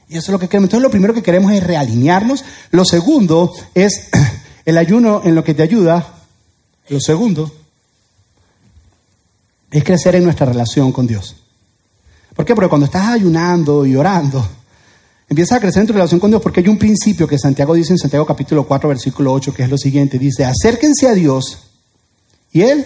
[0.09, 0.67] Y eso es lo que queremos.
[0.67, 2.43] Entonces lo primero que queremos es realinearnos.
[2.71, 4.09] Lo segundo es
[4.65, 6.15] el ayuno en lo que te ayuda.
[6.89, 7.53] Lo segundo
[9.69, 11.35] es crecer en nuestra relación con Dios.
[12.35, 12.55] ¿Por qué?
[12.55, 14.43] Porque cuando estás ayunando y orando,
[15.29, 17.93] empiezas a crecer en tu relación con Dios porque hay un principio que Santiago dice
[17.93, 20.17] en Santiago capítulo 4, versículo 8, que es lo siguiente.
[20.17, 21.67] Dice, acérquense a Dios
[22.51, 22.83] y Él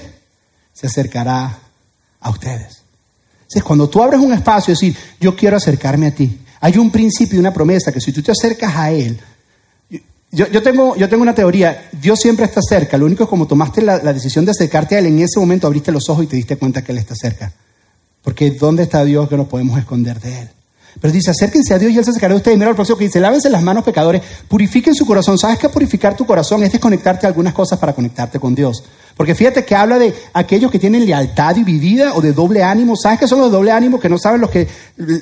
[0.74, 1.58] se acercará
[2.20, 2.82] a ustedes.
[3.44, 6.92] Entonces, cuando tú abres un espacio y decir, yo quiero acercarme a ti, hay un
[6.92, 9.20] principio y una promesa que si tú te acercas a Él,
[10.32, 13.82] yo, tengo, yo tengo una teoría, Dios siempre está cerca, lo único es como tomaste
[13.82, 16.56] la, decisión de acercarte a Él, en ese momento abriste los ojos y te diste
[16.56, 17.52] cuenta que Él está cerca.
[18.22, 20.50] Porque ¿dónde está Dios que nos podemos esconder de Él?
[21.02, 22.58] Pero dice, acérquense a Dios y Él se acercará a ustedes.
[22.58, 25.38] Mira el próximo que dice, lávense las manos pecadores, purifiquen su corazón.
[25.38, 26.64] ¿Sabes qué purificar tu corazón?
[26.64, 28.86] Es desconectarte a algunas cosas para conectarte con Dios.
[29.16, 32.96] Porque fíjate que habla de aquellos que tienen lealtad dividida o de doble ánimo.
[32.96, 34.00] ¿Sabes qué son los de doble ánimo?
[34.00, 34.68] Que no saben los que...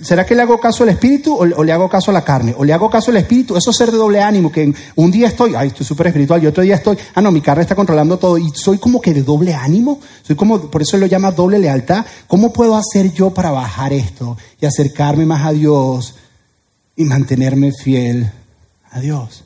[0.02, 2.56] ¿Será que le hago caso al espíritu o, le hago caso a la carne?
[2.58, 3.58] ¿O le hago caso al espíritu?
[3.58, 6.48] Eso es ser de doble ánimo, que un día estoy, ay, estoy súper espiritual, y
[6.48, 8.38] otro día estoy, ah, no, mi carne está controlando todo.
[8.38, 10.00] Y soy como que de doble ánimo.
[10.24, 12.06] Soy como, por eso lo llama doble lealtad.
[12.28, 16.16] ¿Cómo puedo hacer yo para bajar esto y acercarme más a Dios
[16.96, 18.32] y mantenerme fiel
[18.90, 19.44] a Dios?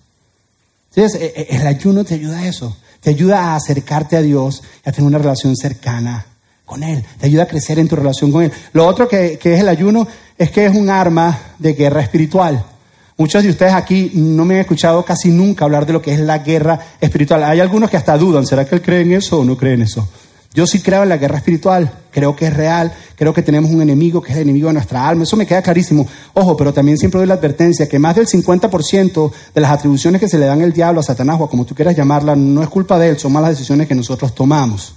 [0.96, 2.76] Entonces, e, e, el ayuno te ayuda a eso.
[3.06, 6.26] Te ayuda a acercarte a Dios y a tener una relación cercana
[6.66, 7.06] con Él.
[7.20, 8.52] Te ayuda a crecer en tu relación con Él.
[8.74, 12.66] Lo otro que, que, es el ayuno es que es un arma de guerra espiritual.
[13.16, 16.20] Muchos de ustedes aquí no me han escuchado casi nunca hablar de lo que es
[16.20, 17.44] la guerra espiritual.
[17.44, 19.84] Hay algunos que hasta dudan, ¿será que él cree en eso o no cree en
[19.84, 20.10] eso?
[20.56, 23.82] Yo sí creo en la guerra espiritual, creo que es real, creo que tenemos un
[23.82, 26.08] enemigo que es el enemigo de nuestra alma, eso me queda clarísimo.
[26.34, 30.30] Ojo, pero también siempre doy la advertencia que más del 50% de las atribuciones que
[30.30, 32.98] se le dan al diablo, a Satanás o como tú quieras llamarla, no es culpa
[32.98, 34.96] de él, son malas decisiones que nosotros tomamos.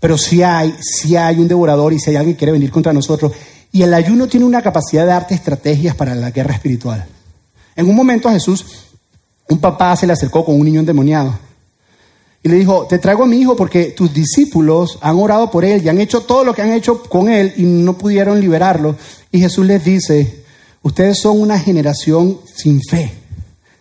[0.00, 2.94] Pero sí hay, sí hay un devorador y si hay alguien que quiere venir contra
[2.94, 3.32] nosotros.
[3.72, 7.04] Y el ayuno tiene una capacidad de darte estrategias para la guerra espiritual.
[7.76, 8.64] En un momento a Jesús,
[9.46, 11.49] un papá se le acercó con un niño endemoniado
[12.42, 15.84] y le dijo, te traigo a mi hijo porque tus discípulos han orado por él
[15.84, 18.96] y han hecho todo lo que han hecho con él y no pudieron liberarlo.
[19.30, 20.42] Y Jesús les dice,
[20.82, 23.12] ustedes son una generación sin fe.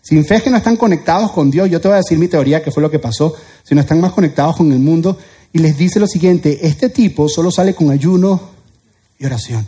[0.01, 1.69] Sin fe es que no están conectados con Dios.
[1.69, 4.01] Yo te voy a decir mi teoría, que fue lo que pasó, si no están
[4.01, 5.17] más conectados con el mundo.
[5.53, 8.41] Y les dice lo siguiente, este tipo solo sale con ayuno
[9.17, 9.65] y oración.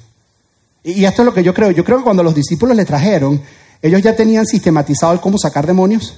[0.84, 1.72] Y esto es lo que yo creo.
[1.72, 3.42] Yo creo que cuando los discípulos le trajeron,
[3.82, 6.16] ellos ya tenían sistematizado el cómo sacar demonios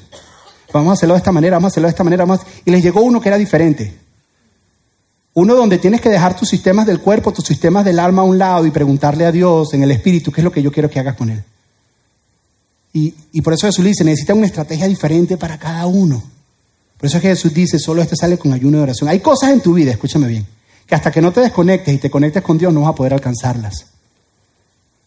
[0.80, 2.26] vamos a hacerlo de esta manera, vamos a hacerlo de esta manera,
[2.66, 4.04] y les llegó uno que era diferente.
[5.36, 8.38] Uno donde tienes que dejar tus sistemas del cuerpo, tus sistemas del alma a un
[8.38, 11.00] lado y preguntarle a Dios en el espíritu qué es lo que yo quiero que
[11.00, 11.44] hagas con él.
[12.96, 16.22] Y, por eso Jesús dice, necesita una estrategia diferente para cada uno.
[16.98, 19.10] Por eso es que Jesús dice, solo este sale con ayuno y oración.
[19.10, 20.46] Hay cosas en tu vida, escúchame bien,
[20.86, 23.16] que hasta que no te desconectes y te conectes con Dios no vas a poder
[23.16, 23.88] alcanzarlas.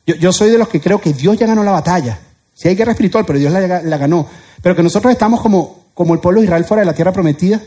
[0.04, 2.18] Yo, soy de los que creo que Dios ya ganó la batalla.
[2.54, 4.28] Si hay guerra espiritual, pero Dios la ganó.
[4.66, 7.62] Pero que nosotros estamos como, como el pueblo de Israel fuera de la tierra prometida,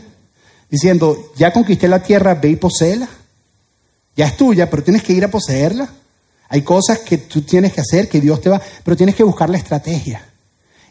[0.68, 3.08] diciendo, ya conquisté la tierra, ve y poseela.
[4.14, 5.88] Ya es tuya, pero tienes que ir a poseerla.
[6.50, 9.48] Hay cosas que tú tienes que hacer, que Dios te va, pero tienes que buscar
[9.48, 10.22] la estrategia.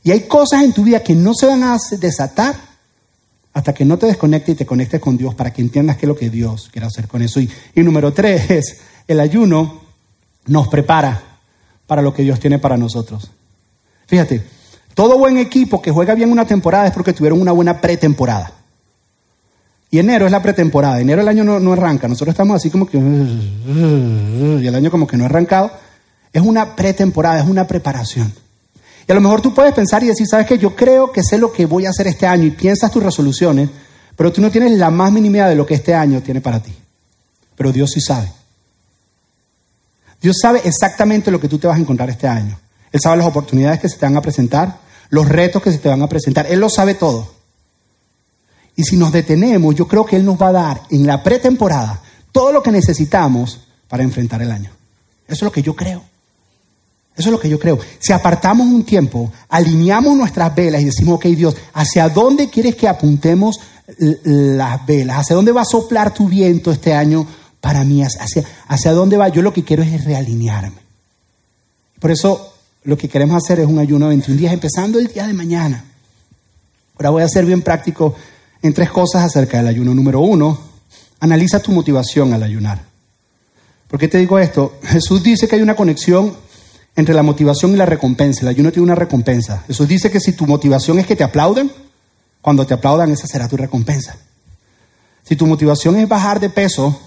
[0.02, 2.56] Y hay cosas en tu vida que no se van a desatar
[3.54, 6.10] hasta que no te desconectes y te conectes con Dios para que entiendas qué es
[6.10, 7.40] lo que Dios quiere hacer con eso.
[7.40, 9.80] Y, y número tres es, el ayuno
[10.48, 11.22] nos prepara
[11.86, 13.30] para lo que Dios tiene para nosotros.
[14.08, 14.58] Fíjate,
[15.00, 18.52] todo buen equipo que juega bien una temporada es porque tuvieron una buena pretemporada.
[19.90, 21.00] Y enero es la pretemporada.
[21.00, 22.10] Enero el año no, arranca.
[22.10, 22.98] Nosotros estamos así como que...
[22.98, 25.72] Y el año como que no ha arrancado.
[26.34, 28.34] Es una pretemporada, es una preparación.
[29.08, 30.58] Y a lo mejor tú puedes pensar y decir, ¿sabes qué?
[30.58, 33.70] Yo creo que sé lo que voy a hacer este año y piensas tus resoluciones,
[34.18, 36.60] pero tú no tienes la más mínima idea de lo que este año tiene para
[36.60, 36.76] ti.
[37.56, 38.30] Pero Dios sí sabe.
[40.22, 42.60] Dios sabe exactamente lo que tú te vas a encontrar este año.
[42.92, 45.90] Él sabe las oportunidades que se te van a presentar, los retos que se te
[45.90, 46.48] van a presentar.
[46.50, 47.28] Él lo sabe todo.
[48.76, 52.02] Y si nos detenemos, yo creo que Él nos va a dar en la pretemporada
[52.32, 54.72] todo lo que necesitamos para enfrentar el año.
[55.28, 56.02] Eso es lo que yo creo.
[57.16, 57.78] Eso es lo que yo creo.
[58.00, 62.88] Si apartamos un tiempo, alineamos nuestras velas y decimos, ok Dios, ¿hacia dónde quieres que
[62.88, 63.60] apuntemos
[64.24, 65.18] las velas?
[65.20, 67.28] ¿Hacia dónde va a soplar tu viento este año
[67.60, 68.02] para mí?
[68.04, 69.28] ¿Hacia, hacia dónde va?
[69.28, 70.80] Yo lo que quiero es realinearme.
[72.00, 75.28] Por eso lo que queremos hacer es un ayuno de 21 días, empezando el día
[75.28, 75.84] de mañana.
[76.96, 78.16] Ahora voy a ser bien práctico
[78.62, 79.94] en tres cosas acerca del ayuno.
[79.94, 80.60] Número uno,
[81.20, 82.82] analiza tu motivación al ayunar.
[83.88, 84.78] ¿Por qué te digo esto?
[84.84, 86.36] Jesús dice que hay una conexión
[86.96, 88.42] entre la motivación y la recompensa.
[88.42, 89.64] El ayuno tiene una recompensa.
[89.68, 91.72] Jesús dice que si tu motivación es que te aplauden,
[92.42, 94.18] cuando te aplaudan esa será tu recompensa.
[95.24, 97.00] Si tu motivación es bajar de peso,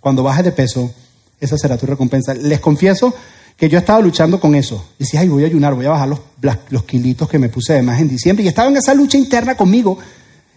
[0.00, 0.92] cuando bajes de peso,
[1.40, 2.34] esa será tu recompensa.
[2.34, 3.14] Les confieso
[3.56, 4.84] que yo estaba luchando con eso.
[4.98, 8.00] Decía, ay, voy a ayunar, voy a bajar los, kilitos que me puse de más
[8.00, 8.44] en diciembre.
[8.44, 9.98] Y estaba en esa lucha interna conmigo.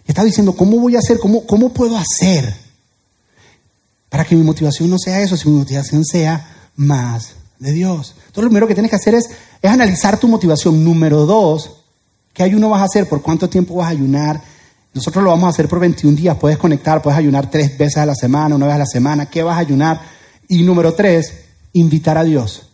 [0.06, 1.18] Y estaba diciendo, ¿cómo voy a hacer?
[1.18, 2.52] ¿Cómo, cómo puedo hacer
[4.08, 8.14] para que mi motivación no sea eso, si mi motivación sea más de Dios?
[8.18, 9.28] Entonces lo primero que tienes que hacer es,
[9.62, 10.82] es analizar tu motivación.
[10.82, 11.84] Número dos,
[12.32, 13.08] ¿qué ayuno vas a hacer?
[13.08, 14.42] ¿Por cuánto tiempo vas a ayunar?
[14.92, 16.36] Nosotros lo vamos a hacer por 21 días.
[16.36, 19.26] Puedes conectar, puedes ayunar tres veces a la semana, una vez a la semana.
[19.26, 20.00] ¿Qué vas a ayunar?
[20.48, 21.32] Y número tres,
[21.72, 22.67] invitar a Dios.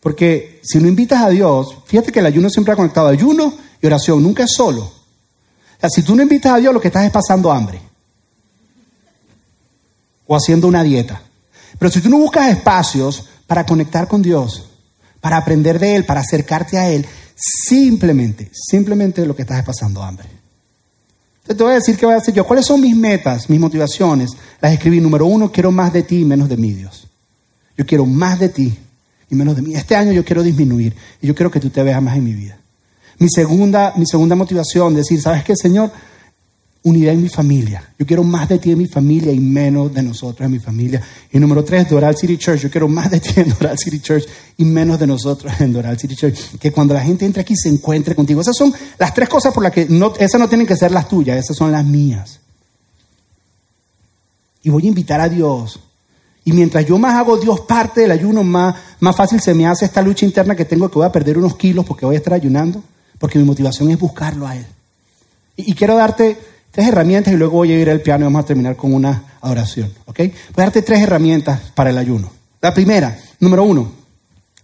[0.00, 3.86] Porque si no invitas a Dios, fíjate que el ayuno siempre ha conectado ayuno y
[3.86, 4.82] oración, nunca es solo.
[4.82, 7.80] O sea, si tú no invitas a Dios, lo que estás es pasando hambre.
[10.26, 11.22] O haciendo una dieta.
[11.78, 14.70] Pero si tú no buscas espacios para conectar con Dios,
[15.20, 20.02] para aprender de Él, para acercarte a Él, simplemente, simplemente lo que estás es pasando
[20.02, 20.28] hambre.
[21.42, 22.46] Entonces te voy a decir qué voy a hacer yo.
[22.46, 24.32] ¿Cuáles son mis metas, mis motivaciones?
[24.60, 25.00] Las escribí.
[25.00, 27.08] Número uno, quiero más de ti y menos de mí, Dios.
[27.76, 28.78] Yo quiero más de ti
[29.30, 29.74] y menos de mí.
[29.74, 32.32] Este año yo quiero disminuir y yo quiero que tú te veas más en mi
[32.32, 32.58] vida.
[33.18, 35.90] Mi segunda, mi segunda motivación, decir, ¿sabes qué, Señor?
[36.84, 37.82] Unidad en mi familia.
[37.98, 41.02] Yo quiero más de ti en mi familia y menos de nosotros en mi familia.
[41.32, 42.60] Y número tres, Doral City Church.
[42.60, 44.24] Yo quiero más de ti en Doral City Church
[44.56, 46.58] y menos de nosotros en Doral City Church.
[46.58, 48.40] Que cuando la gente entre aquí se encuentre contigo.
[48.40, 51.08] Esas son las tres cosas por las que no, esas no tienen que ser las
[51.08, 52.38] tuyas, esas son las mías.
[54.62, 55.80] Y voy a invitar a Dios
[56.48, 59.84] y mientras yo más hago Dios parte del ayuno, más, más fácil se me hace
[59.84, 62.32] esta lucha interna que tengo que voy a perder unos kilos porque voy a estar
[62.32, 62.82] ayunando,
[63.18, 64.64] porque mi motivación es buscarlo a Él.
[65.56, 66.38] Y, quiero darte
[66.70, 69.24] tres herramientas y luego voy a ir al piano y vamos a terminar con una
[69.42, 69.92] adoración.
[70.06, 70.20] ¿ok?
[70.20, 72.30] Voy a darte tres herramientas para el ayuno.
[72.62, 73.92] La primera, número uno,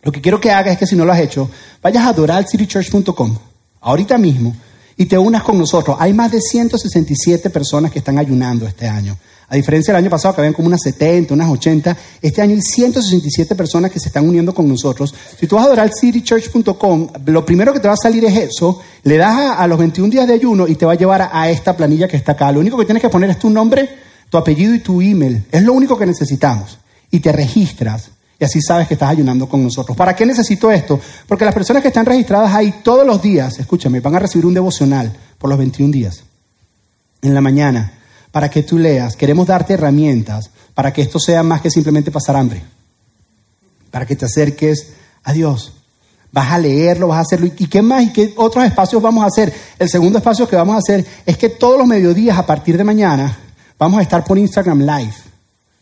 [0.02, 1.50] lo que quiero que hagas es que si no lo has hecho,
[1.82, 3.36] vayas a adoralcitychurch.com
[3.82, 4.56] ahorita mismo
[4.96, 5.98] y te unas con nosotros.
[6.00, 9.18] Hay más de 167 personas que están ayunando este año.
[9.54, 12.60] A diferencia del año pasado, que habían como unas 70, unas 80, este año hay
[12.60, 15.14] 167 personas que se están uniendo con nosotros.
[15.38, 18.80] Si tú vas a adorar citychurch.com, lo primero que te va a salir es eso,
[19.04, 21.76] le das a, los 21 días de ayuno y te va a llevar a, esta
[21.76, 22.50] planilla que está acá.
[22.50, 23.88] Lo único que tienes que poner es tu nombre,
[24.28, 25.44] tu apellido y tu email.
[25.52, 26.80] Es lo único que necesitamos.
[27.12, 29.96] Y te registras y así sabes que estás ayunando con nosotros.
[29.96, 30.98] ¿Para qué necesito esto?
[31.28, 34.54] Porque las personas que están registradas ahí todos los días, escúchame, van a recibir un
[34.54, 36.24] devocional por los 21 días.
[37.22, 38.00] En la mañana
[38.34, 39.14] para que tú leas.
[39.14, 42.64] Queremos darte herramientas para que esto sea más que simplemente pasar hambre.
[43.92, 44.88] Para que te acerques
[45.22, 45.72] a Dios.
[46.32, 47.46] Vas a leerlo, vas a hacerlo.
[47.46, 48.02] ¿Y qué más?
[48.02, 49.54] ¿Y qué otros espacios vamos a hacer?
[49.78, 52.82] El segundo espacio que vamos a hacer es que todos los mediodías a partir de
[52.82, 53.38] mañana
[53.78, 55.14] vamos a estar por Instagram Live.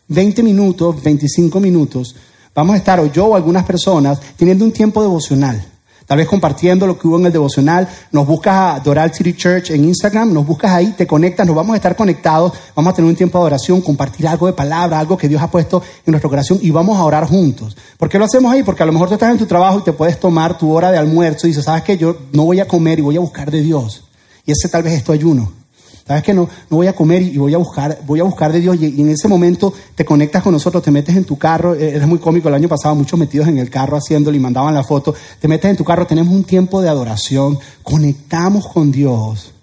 [0.09, 2.15] 20 minutos, 25 minutos.
[2.53, 5.72] Vamos a estar, o yo o algunas personas, teniendo un tiempo devocional
[6.05, 9.71] Tal vez compartiendo lo que hubo en el devocional, nos buscas a Doral City Church
[9.71, 13.09] en Instagram, nos buscas ahí, te conectas, nos vamos a estar conectados, vamos a tener
[13.09, 16.29] un tiempo de oración, compartir algo de palabra, algo que Dios ha puesto en nuestra
[16.29, 17.77] corazón y vamos a orar juntos.
[17.97, 18.63] ¿Por qué lo hacemos ahí?
[18.63, 20.91] Porque a lo mejor tú estás en tu trabajo y te puedes tomar tu hora
[20.91, 21.97] de almuerzo y dices, ¿sabes qué?
[21.97, 24.03] Yo no voy a comer y voy a buscar de Dios.
[24.45, 25.62] Y ese tal vez es tu ayuno.
[26.05, 28.59] Sabes que no, no voy a comer y voy a buscar, voy a buscar de
[28.59, 31.95] Dios y, en ese momento te conectas con nosotros, te metes en tu carro, eh,
[31.95, 34.83] es muy cómico, el año pasado muchos metidos en el carro haciéndolo y mandaban la
[34.83, 39.53] foto, te metes en tu carro, tenemos un tiempo de adoración, conectamos con Dios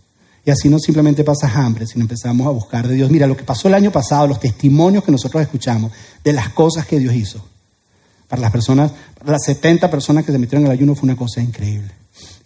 [0.45, 3.11] y así no simplemente pasas hambre, sino empezamos a buscar de Dios.
[3.11, 5.93] Mira, lo que pasó el año pasado, los testimonios que nosotros escuchamos
[6.25, 7.45] de las cosas que Dios hizo.
[8.27, 11.17] Para las personas, para las 70 personas que se metieron en el ayuno fue una
[11.17, 11.91] cosa increíble.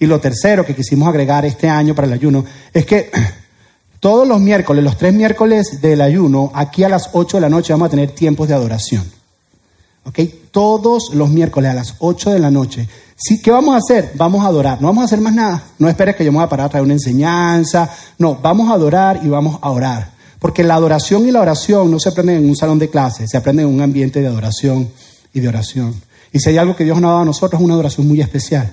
[0.01, 3.11] Y lo tercero que quisimos agregar este año para el ayuno es que
[4.05, 7.73] Todos los miércoles, los tres miércoles del ayuno, aquí a las 8 de la noche
[7.73, 9.03] vamos a tener tiempos de adoración.
[10.05, 10.19] ¿Ok?
[10.51, 12.87] Todos los miércoles a las 8 de la noche.
[13.17, 14.13] Sí, ¿Qué vamos a hacer?
[14.17, 14.79] Vamos a adorar.
[14.83, 15.65] No vamos a hacer más nada.
[15.79, 17.89] No esperes que yo me voy a parar a traer una enseñanza.
[18.19, 20.11] No, vamos a adorar y vamos a orar.
[20.39, 23.39] Porque la adoración y la oración no se aprenden en un salón de clases, se
[23.39, 24.91] aprenden en un ambiente de adoración
[25.33, 25.95] y de oración.
[26.31, 28.21] Y si hay algo que Dios nos ha dado a nosotros, es una adoración muy
[28.21, 28.71] especial.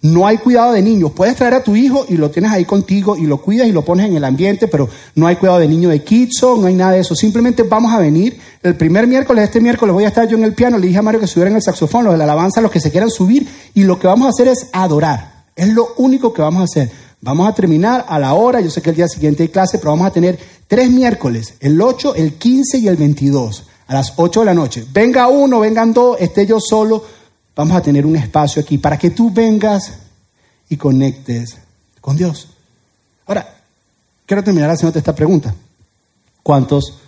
[0.00, 1.10] No hay cuidado de niños.
[1.12, 3.84] Puedes traer a tu hijo y lo tienes ahí contigo y lo cuidas y lo
[3.84, 6.92] pones en el ambiente, pero no hay cuidado de niño de Kitso, no hay nada
[6.92, 7.16] de eso.
[7.16, 8.38] Simplemente vamos a venir.
[8.62, 10.78] El primer miércoles, este miércoles, voy a estar yo en el piano.
[10.78, 12.80] Le dije a Mario que subiera en el saxofón, los de la alabanza, los que
[12.80, 13.48] se quieran subir.
[13.74, 15.46] Y lo que vamos a hacer es adorar.
[15.56, 16.90] Es lo único que vamos a hacer.
[17.20, 18.60] Vamos a terminar a la hora.
[18.60, 20.38] Yo sé que el día siguiente hay clase, pero vamos a tener
[20.68, 24.84] tres miércoles: el 8, el 15 y el 22, a las 8 de la noche.
[24.92, 27.17] Venga uno, vengan dos, esté yo solo
[27.58, 29.94] vamos a tener un espacio aquí para que tú vengas
[30.68, 31.56] y conectes
[32.00, 32.46] con Dios.
[33.26, 33.52] Ahora,
[34.24, 35.52] quiero terminar haciéndote esta pregunta.
[36.44, 37.00] ¿Cuántos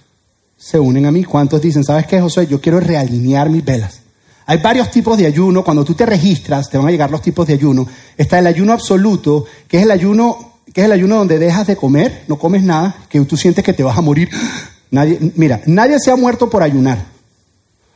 [0.58, 1.22] se unen a mí?
[1.22, 2.48] ¿Cuántos dicen, sabes qué, José?
[2.48, 4.00] Yo quiero realinear mis velas.
[4.46, 5.62] Hay varios tipos de ayuno.
[5.62, 7.86] Cuando tú te registras, te van a llegar los tipos de ayuno.
[8.16, 11.76] Está el ayuno absoluto, que es el ayuno, que es el ayuno donde dejas de
[11.76, 14.28] comer, no comes nada, que tú sientes que te vas a morir.
[14.90, 17.06] Nadie, mira, nadie se ha muerto por ayunar.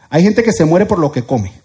[0.08, 1.63] Hay gente que se muere por lo que come.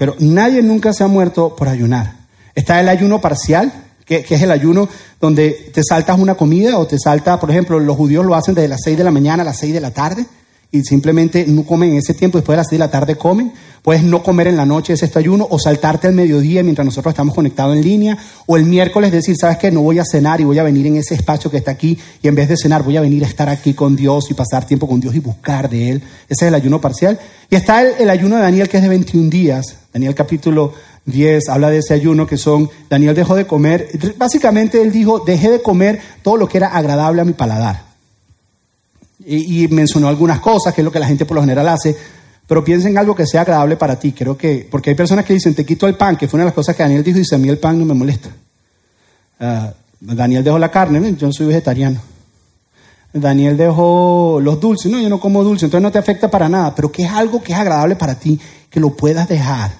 [0.00, 2.14] Pero nadie nunca se ha muerto por ayunar.
[2.54, 3.70] Está el ayuno parcial,
[4.06, 4.88] que, es el ayuno
[5.20, 8.68] donde te saltas una comida o te salta, por ejemplo, los judíos lo hacen desde
[8.68, 10.24] las 6 de la mañana a las 6 de la tarde
[10.72, 13.52] y simplemente no comen en ese tiempo, después de las 6 de la tarde comen.
[13.82, 17.34] Puedes no comer en la noche ese ayuno o saltarte al mediodía mientras nosotros estamos
[17.34, 19.70] conectados en línea o el miércoles decir, ¿sabes qué?
[19.70, 22.28] No voy a cenar y voy a venir en ese espacio que está aquí y
[22.28, 24.86] en vez de cenar voy a venir a estar aquí con Dios y pasar tiempo
[24.86, 26.02] con Dios y buscar de Él.
[26.28, 27.18] Ese es el ayuno parcial.
[27.48, 29.76] Y está el, el ayuno de Daniel que es de 21 días.
[29.94, 30.74] Daniel capítulo
[31.06, 35.50] 10 habla de ese ayuno que son, Daniel dejó de comer, básicamente él dijo, dejé
[35.50, 37.89] de comer todo lo que era agradable a mi paladar.
[39.32, 41.96] Y, mencionó algunas cosas, que es lo que la gente por lo general hace,
[42.46, 44.10] pero piensa en algo que sea agradable para ti.
[44.10, 46.48] Creo que, porque hay personas que dicen, te quito el pan, que fue una de
[46.48, 48.30] las cosas que Daniel dijo, y dice, a mí el pan no me molesta.
[49.38, 52.00] Ah, Daniel dejó la carne, yo no soy vegetariano.
[53.12, 56.74] Daniel dejó los dulces, no, yo no como dulce, entonces no te afecta para nada,
[56.74, 59.70] pero que es algo que es agradable para ti, que lo puedas dejar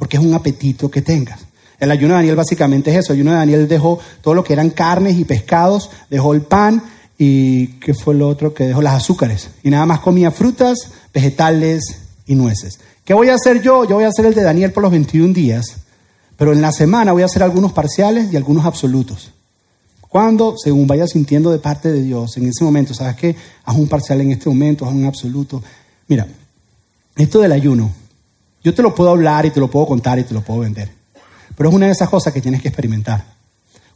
[0.00, 1.40] porque es un apetito que tengas.
[1.78, 3.12] El ayuno de Daniel básicamente es eso.
[3.12, 6.82] El ayuno de Daniel dejó todo lo que eran carnes y pescados, dejó el pan
[7.22, 8.80] y ¿qué fue lo otro que dejó?
[8.80, 9.50] Las azúcares.
[9.62, 10.78] Y nada más comía frutas,
[11.12, 11.82] vegetales
[12.24, 12.80] y nueces.
[13.04, 13.84] ¿Qué voy a hacer yo?
[13.84, 15.66] Yo voy a hacer el de Daniel por los 21 días,
[16.38, 19.32] pero en la semana voy a hacer algunos parciales y algunos absolutos.
[20.00, 23.36] Cuando, según vaya sintiendo de parte de Dios, en ese momento, ¿sabes qué?
[23.64, 25.62] Haz un parcial en este momento, haz un absoluto.
[26.08, 26.26] Mira,
[27.16, 27.92] esto del ayuno
[28.64, 30.90] yo te lo puedo hablar y te lo puedo contar y te lo puedo vender.
[31.54, 33.24] Pero es una de esas cosas que tienes que experimentar.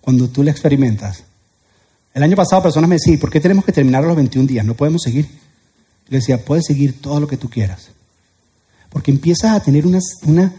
[0.03, 1.25] Cuando tú la experimentas.
[2.15, 4.65] El año pasado personas me decían, ¿por qué tenemos que terminar los 21 días?
[4.65, 5.27] No podemos seguir.
[6.09, 7.89] Yo decía, puedes seguir todo lo que tú quieras.
[8.89, 10.55] Porque empiezas a tener una, una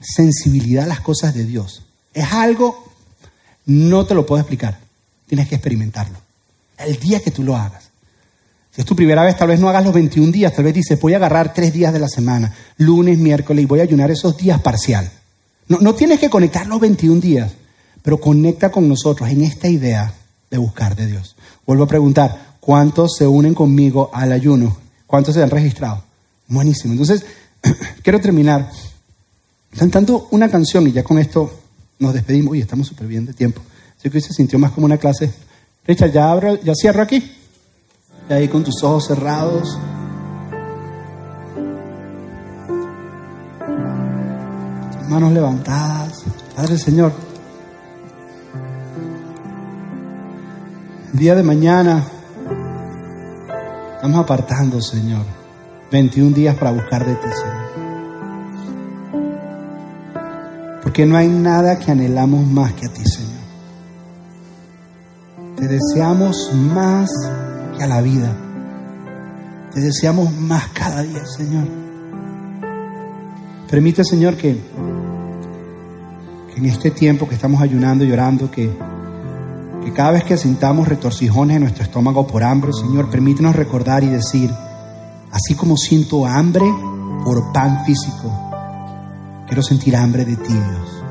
[0.00, 1.84] sensibilidad a las cosas de Dios.
[2.12, 2.92] Es algo,
[3.66, 4.80] no te lo puedo explicar.
[5.28, 6.18] Tienes que experimentarlo.
[6.76, 7.84] El día que tú lo hagas.
[8.74, 11.00] Si es tu primera vez, tal vez no hagas los 21 días, tal vez dices,
[11.00, 14.36] voy a agarrar tres días de la semana, lunes, miércoles, y voy a ayunar esos
[14.36, 15.10] días parcial.
[15.68, 17.52] No, no tienes que conectar los 21 días,
[18.02, 20.12] pero conecta con nosotros en esta idea
[20.50, 21.36] de buscar de Dios.
[21.66, 24.76] Vuelvo a preguntar, ¿cuántos se unen conmigo al ayuno?
[25.06, 26.02] ¿Cuántos se han registrado?
[26.48, 26.92] Buenísimo.
[26.92, 27.24] Entonces,
[28.02, 28.70] quiero terminar
[29.76, 31.52] cantando una canción y ya con esto
[31.98, 32.56] nos despedimos.
[32.56, 33.60] y estamos súper bien de tiempo.
[33.98, 35.32] Así que hoy se sintió más como una clase.
[35.86, 37.32] Richard, ¿ya, abro, ya cierro aquí?
[38.28, 39.78] y ahí con tus ojos cerrados.
[45.08, 46.24] Manos levantadas.
[46.56, 47.12] Padre Señor,
[51.16, 52.04] el día de mañana
[53.94, 55.24] estamos apartando, Señor,
[55.90, 57.66] 21 días para buscar de ti, Señor.
[60.82, 63.32] Porque no hay nada que anhelamos más que a ti, Señor.
[65.56, 67.08] Te deseamos más
[67.78, 68.36] que a la vida.
[69.72, 71.66] Te deseamos más cada día, Señor.
[73.70, 74.60] Permite, Señor, que,
[76.56, 78.70] en este tiempo que estamos ayunando y llorando, que,
[79.86, 84.08] que cada vez que sintamos retorcijones en nuestro estómago por hambre, Señor, permítenos recordar y
[84.08, 84.50] decir,
[85.30, 86.64] así como siento hambre
[87.24, 88.32] por pan físico,
[89.46, 91.04] quiero sentir hambre de ti, Dios.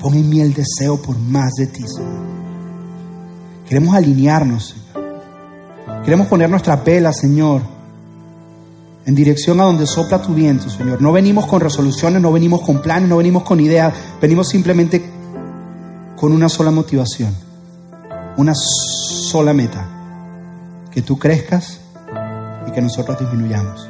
[0.00, 2.24] Pon en mí el deseo por más de ti, Señor.
[3.68, 6.04] Queremos alinearnos, Señor.
[6.06, 7.60] Queremos poner nuestra vela, Señor,
[9.04, 11.02] en dirección a donde sopla tu viento, Señor.
[11.02, 15.15] No venimos con resoluciones, no venimos con planes, no venimos con ideas, venimos simplemente
[16.16, 17.34] con una sola motivación,
[18.36, 19.86] una sola meta,
[20.90, 21.80] que tú crezcas
[22.66, 23.88] y que nosotros disminuyamos.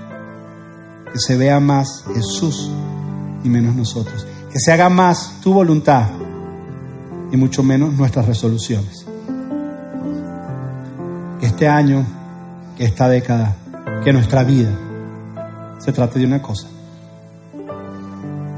[1.12, 2.70] Que se vea más Jesús
[3.45, 4.27] y menos nosotros.
[4.53, 6.09] Que se haga más tu voluntad
[7.31, 9.07] y mucho menos nuestras resoluciones
[11.47, 12.05] este año,
[12.77, 13.57] que esta década,
[14.05, 14.70] que nuestra vida
[15.79, 16.66] se trate de una cosa,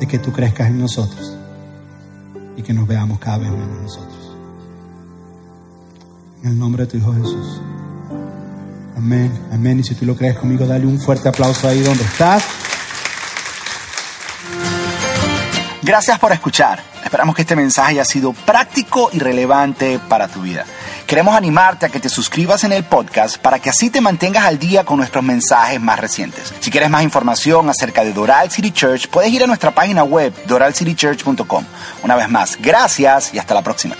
[0.00, 1.37] de que tú crezcas en nosotros
[2.58, 4.36] y que nos veamos cada vez menos nosotros.
[6.42, 7.60] En el nombre de tu Hijo Jesús.
[8.96, 9.78] Amén, amén.
[9.78, 12.44] Y si tú lo crees conmigo, dale un fuerte aplauso ahí donde estás.
[15.82, 16.82] Gracias por escuchar.
[17.04, 20.66] Esperamos que este mensaje haya sido práctico y relevante para tu vida.
[21.08, 24.58] Queremos animarte a que te suscribas en el podcast para que así te mantengas al
[24.58, 26.52] día con nuestros mensajes más recientes.
[26.60, 30.34] Si quieres más información acerca de Doral City Church, puedes ir a nuestra página web
[30.44, 31.64] doralcitychurch.com.
[32.02, 33.96] Una vez más, gracias y hasta la próxima.